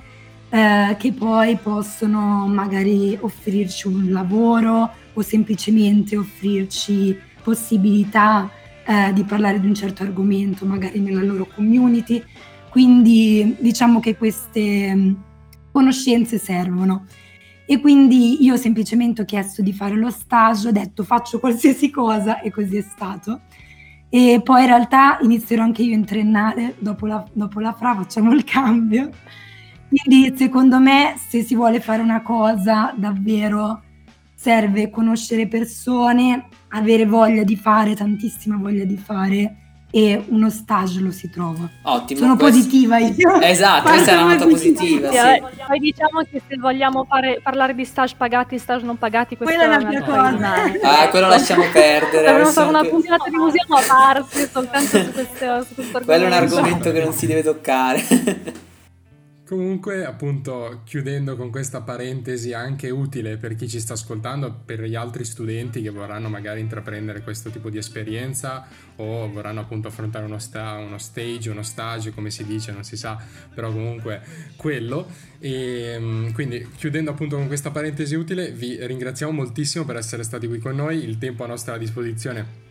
eh, 0.49 0.95
che 0.97 1.13
poi 1.13 1.57
possono 1.57 2.47
magari 2.47 3.17
offrirci 3.21 3.87
un 3.87 4.09
lavoro 4.11 4.91
o 5.13 5.21
semplicemente 5.21 6.17
offrirci 6.17 7.17
possibilità 7.43 8.49
eh, 8.85 9.13
di 9.13 9.23
parlare 9.23 9.59
di 9.59 9.67
un 9.67 9.75
certo 9.75 10.03
argomento 10.03 10.65
magari 10.65 10.99
nella 10.99 11.23
loro 11.23 11.47
community. 11.53 12.23
Quindi 12.69 13.55
diciamo 13.59 13.99
che 13.99 14.15
queste 14.15 14.95
mm, 14.95 15.13
conoscenze 15.71 16.37
servono. 16.37 17.05
E 17.65 17.79
quindi 17.79 18.43
io 18.43 18.57
semplicemente 18.57 19.21
ho 19.21 19.25
chiesto 19.25 19.61
di 19.61 19.73
fare 19.73 19.95
lo 19.95 20.09
stage, 20.09 20.69
ho 20.69 20.71
detto 20.71 21.03
faccio 21.03 21.39
qualsiasi 21.39 21.89
cosa 21.91 22.41
e 22.41 22.51
così 22.51 22.77
è 22.77 22.81
stato. 22.81 23.41
E 24.09 24.41
poi 24.43 24.61
in 24.61 24.67
realtà 24.67 25.19
inizierò 25.21 25.63
anche 25.63 25.83
io 25.83 25.93
in 25.93 26.03
triennale, 26.03 26.75
dopo 26.79 27.05
la, 27.05 27.23
dopo 27.31 27.59
la 27.59 27.73
FRA 27.73 27.95
facciamo 27.95 28.33
il 28.33 28.43
cambio. 28.43 29.09
Quindi 29.87 30.35
secondo 30.35 30.79
me 30.79 31.15
se 31.17 31.43
si 31.43 31.55
vuole 31.55 31.79
fare 31.79 32.01
una 32.01 32.21
cosa 32.21 32.93
davvero 32.97 33.83
serve 34.33 34.89
conoscere 34.89 35.47
persone, 35.47 36.47
avere 36.69 37.05
voglia 37.05 37.43
di 37.43 37.55
fare, 37.55 37.95
tantissima 37.95 38.57
voglia 38.57 38.85
di 38.85 38.97
fare 38.97 39.68
e 39.91 40.23
uno 40.27 40.49
stage 40.49 40.99
lo 40.99 41.11
si 41.11 41.29
trova. 41.29 41.67
Ottimo. 41.83 42.19
Sono 42.19 42.35
questo... 42.35 42.57
positiva 42.57 42.97
io. 42.99 43.39
Esatto, 43.41 43.89
questa 43.89 44.11
è 44.11 44.13
una 44.15 44.33
nota 44.33 44.45
positiva. 44.45 45.09
Sì. 45.09 45.17
Eh, 45.17 45.43
poi 45.67 45.79
diciamo 45.79 46.21
che 46.29 46.41
se 46.47 46.57
vogliamo 46.57 47.05
fare, 47.09 47.39
parlare 47.41 47.73
di 47.73 47.85
stage 47.85 48.15
pagati 48.15 48.55
e 48.55 48.59
stage 48.59 48.85
non 48.85 48.97
pagati, 48.97 49.35
quella 49.35 49.63
è 49.63 49.65
un'altra 49.65 50.01
cosa. 50.01 50.53
Ah, 50.81 51.09
quello 51.09 51.27
lasciamo 51.27 51.63
perdere. 51.71 52.27
Dovremmo 52.27 52.49
fare 52.51 52.69
una 52.69 52.83
puntata 52.83 53.29
di 53.29 53.35
museo 53.35 53.75
a 53.75 53.83
parte 53.87 54.49
soltanto 54.51 54.97
su, 55.03 55.11
queste, 55.11 55.65
su 55.67 55.73
questo 55.75 55.97
argomento. 55.97 56.05
Quello 56.05 56.23
è 56.23 56.27
un 56.27 56.33
argomento 56.33 56.91
che 56.91 57.03
non 57.03 57.13
si 57.13 57.25
deve 57.25 57.43
toccare. 57.43 58.67
Comunque, 59.49 60.05
appunto, 60.05 60.81
chiudendo 60.85 61.35
con 61.35 61.49
questa 61.49 61.81
parentesi 61.81 62.53
anche 62.53 62.91
utile 62.91 63.37
per 63.37 63.55
chi 63.55 63.67
ci 63.67 63.79
sta 63.79 63.93
ascoltando, 63.93 64.53
per 64.63 64.83
gli 64.83 64.93
altri 64.93 65.25
studenti 65.25 65.81
che 65.81 65.89
vorranno 65.89 66.29
magari 66.29 66.59
intraprendere 66.59 67.23
questo 67.23 67.49
tipo 67.49 67.71
di 67.71 67.79
esperienza 67.79 68.67
o 68.97 69.27
vorranno 69.27 69.61
appunto 69.61 69.87
affrontare 69.87 70.25
uno, 70.25 70.37
sta- 70.37 70.75
uno 70.75 70.99
stage, 70.99 71.49
uno 71.49 71.63
stage, 71.63 72.13
come 72.13 72.29
si 72.29 72.45
dice, 72.45 72.71
non 72.71 72.83
si 72.83 72.95
sa, 72.95 73.17
però 73.51 73.71
comunque 73.71 74.21
quello. 74.55 75.09
E 75.39 75.97
mm, 75.97 76.29
quindi, 76.33 76.69
chiudendo 76.77 77.09
appunto 77.09 77.35
con 77.35 77.47
questa 77.47 77.71
parentesi 77.71 78.13
utile, 78.13 78.51
vi 78.51 78.77
ringraziamo 78.79 79.31
moltissimo 79.31 79.83
per 79.83 79.95
essere 79.95 80.21
stati 80.21 80.45
qui 80.45 80.59
con 80.59 80.75
noi, 80.75 81.03
il 81.03 81.17
tempo 81.17 81.43
a 81.43 81.47
nostra 81.47 81.75
disposizione 81.79 82.67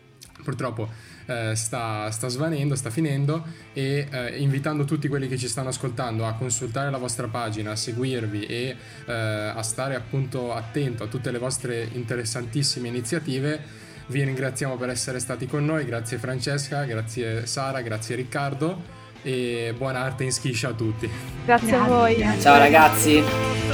purtroppo 0.49 1.17
eh, 1.29 1.55
sta, 1.55 2.11
sta, 2.11 2.29
svanendo, 2.29 2.75
sta 2.75 2.91
finendo 2.91 3.45
e 3.73 4.09
eh, 4.11 4.39
invitando 4.39 4.85
tutti 4.85 5.09
quelli 5.09 5.29
che 5.29 5.37
ci 5.37 5.47
stanno 5.47 5.69
ascoltando 5.69 6.27
a 6.27 6.33
consultare 6.33 6.91
la 6.91 6.97
vostra 6.99 7.29
pagina, 7.29 7.73
a 7.73 7.77
seguirvi 7.77 8.47
e 8.47 8.77
eh, 9.07 9.13
a 9.13 9.63
stare 9.63 9.95
appunto 9.95 10.55
attento 10.55 11.05
a 11.05 11.07
tutte 11.07 11.31
le 11.31 11.39
vostre 11.39 11.89
interessantissime 11.93 12.89
iniziative. 12.89 13.87
Vi 14.07 14.25
ringraziamo 14.25 14.77
per 14.77 14.89
essere 14.89 15.19
stati 15.19 15.47
con 15.47 15.67
noi, 15.67 15.85
grazie 15.85 16.17
Francesca, 16.17 16.85
grazie 16.85 17.45
Sara, 17.45 17.83
grazie 17.83 18.17
Riccardo 18.17 18.97
e 19.23 19.75
buona 19.77 20.01
arte 20.01 20.25
in 20.25 20.33
schiscia 20.33 20.69
a 20.69 20.73
tutti. 20.73 21.11
Grazie, 21.45 21.69
grazie. 21.69 21.77
a 21.77 21.89
voi. 21.89 22.41
Ciao 22.41 22.59
ragazzi. 22.59 23.68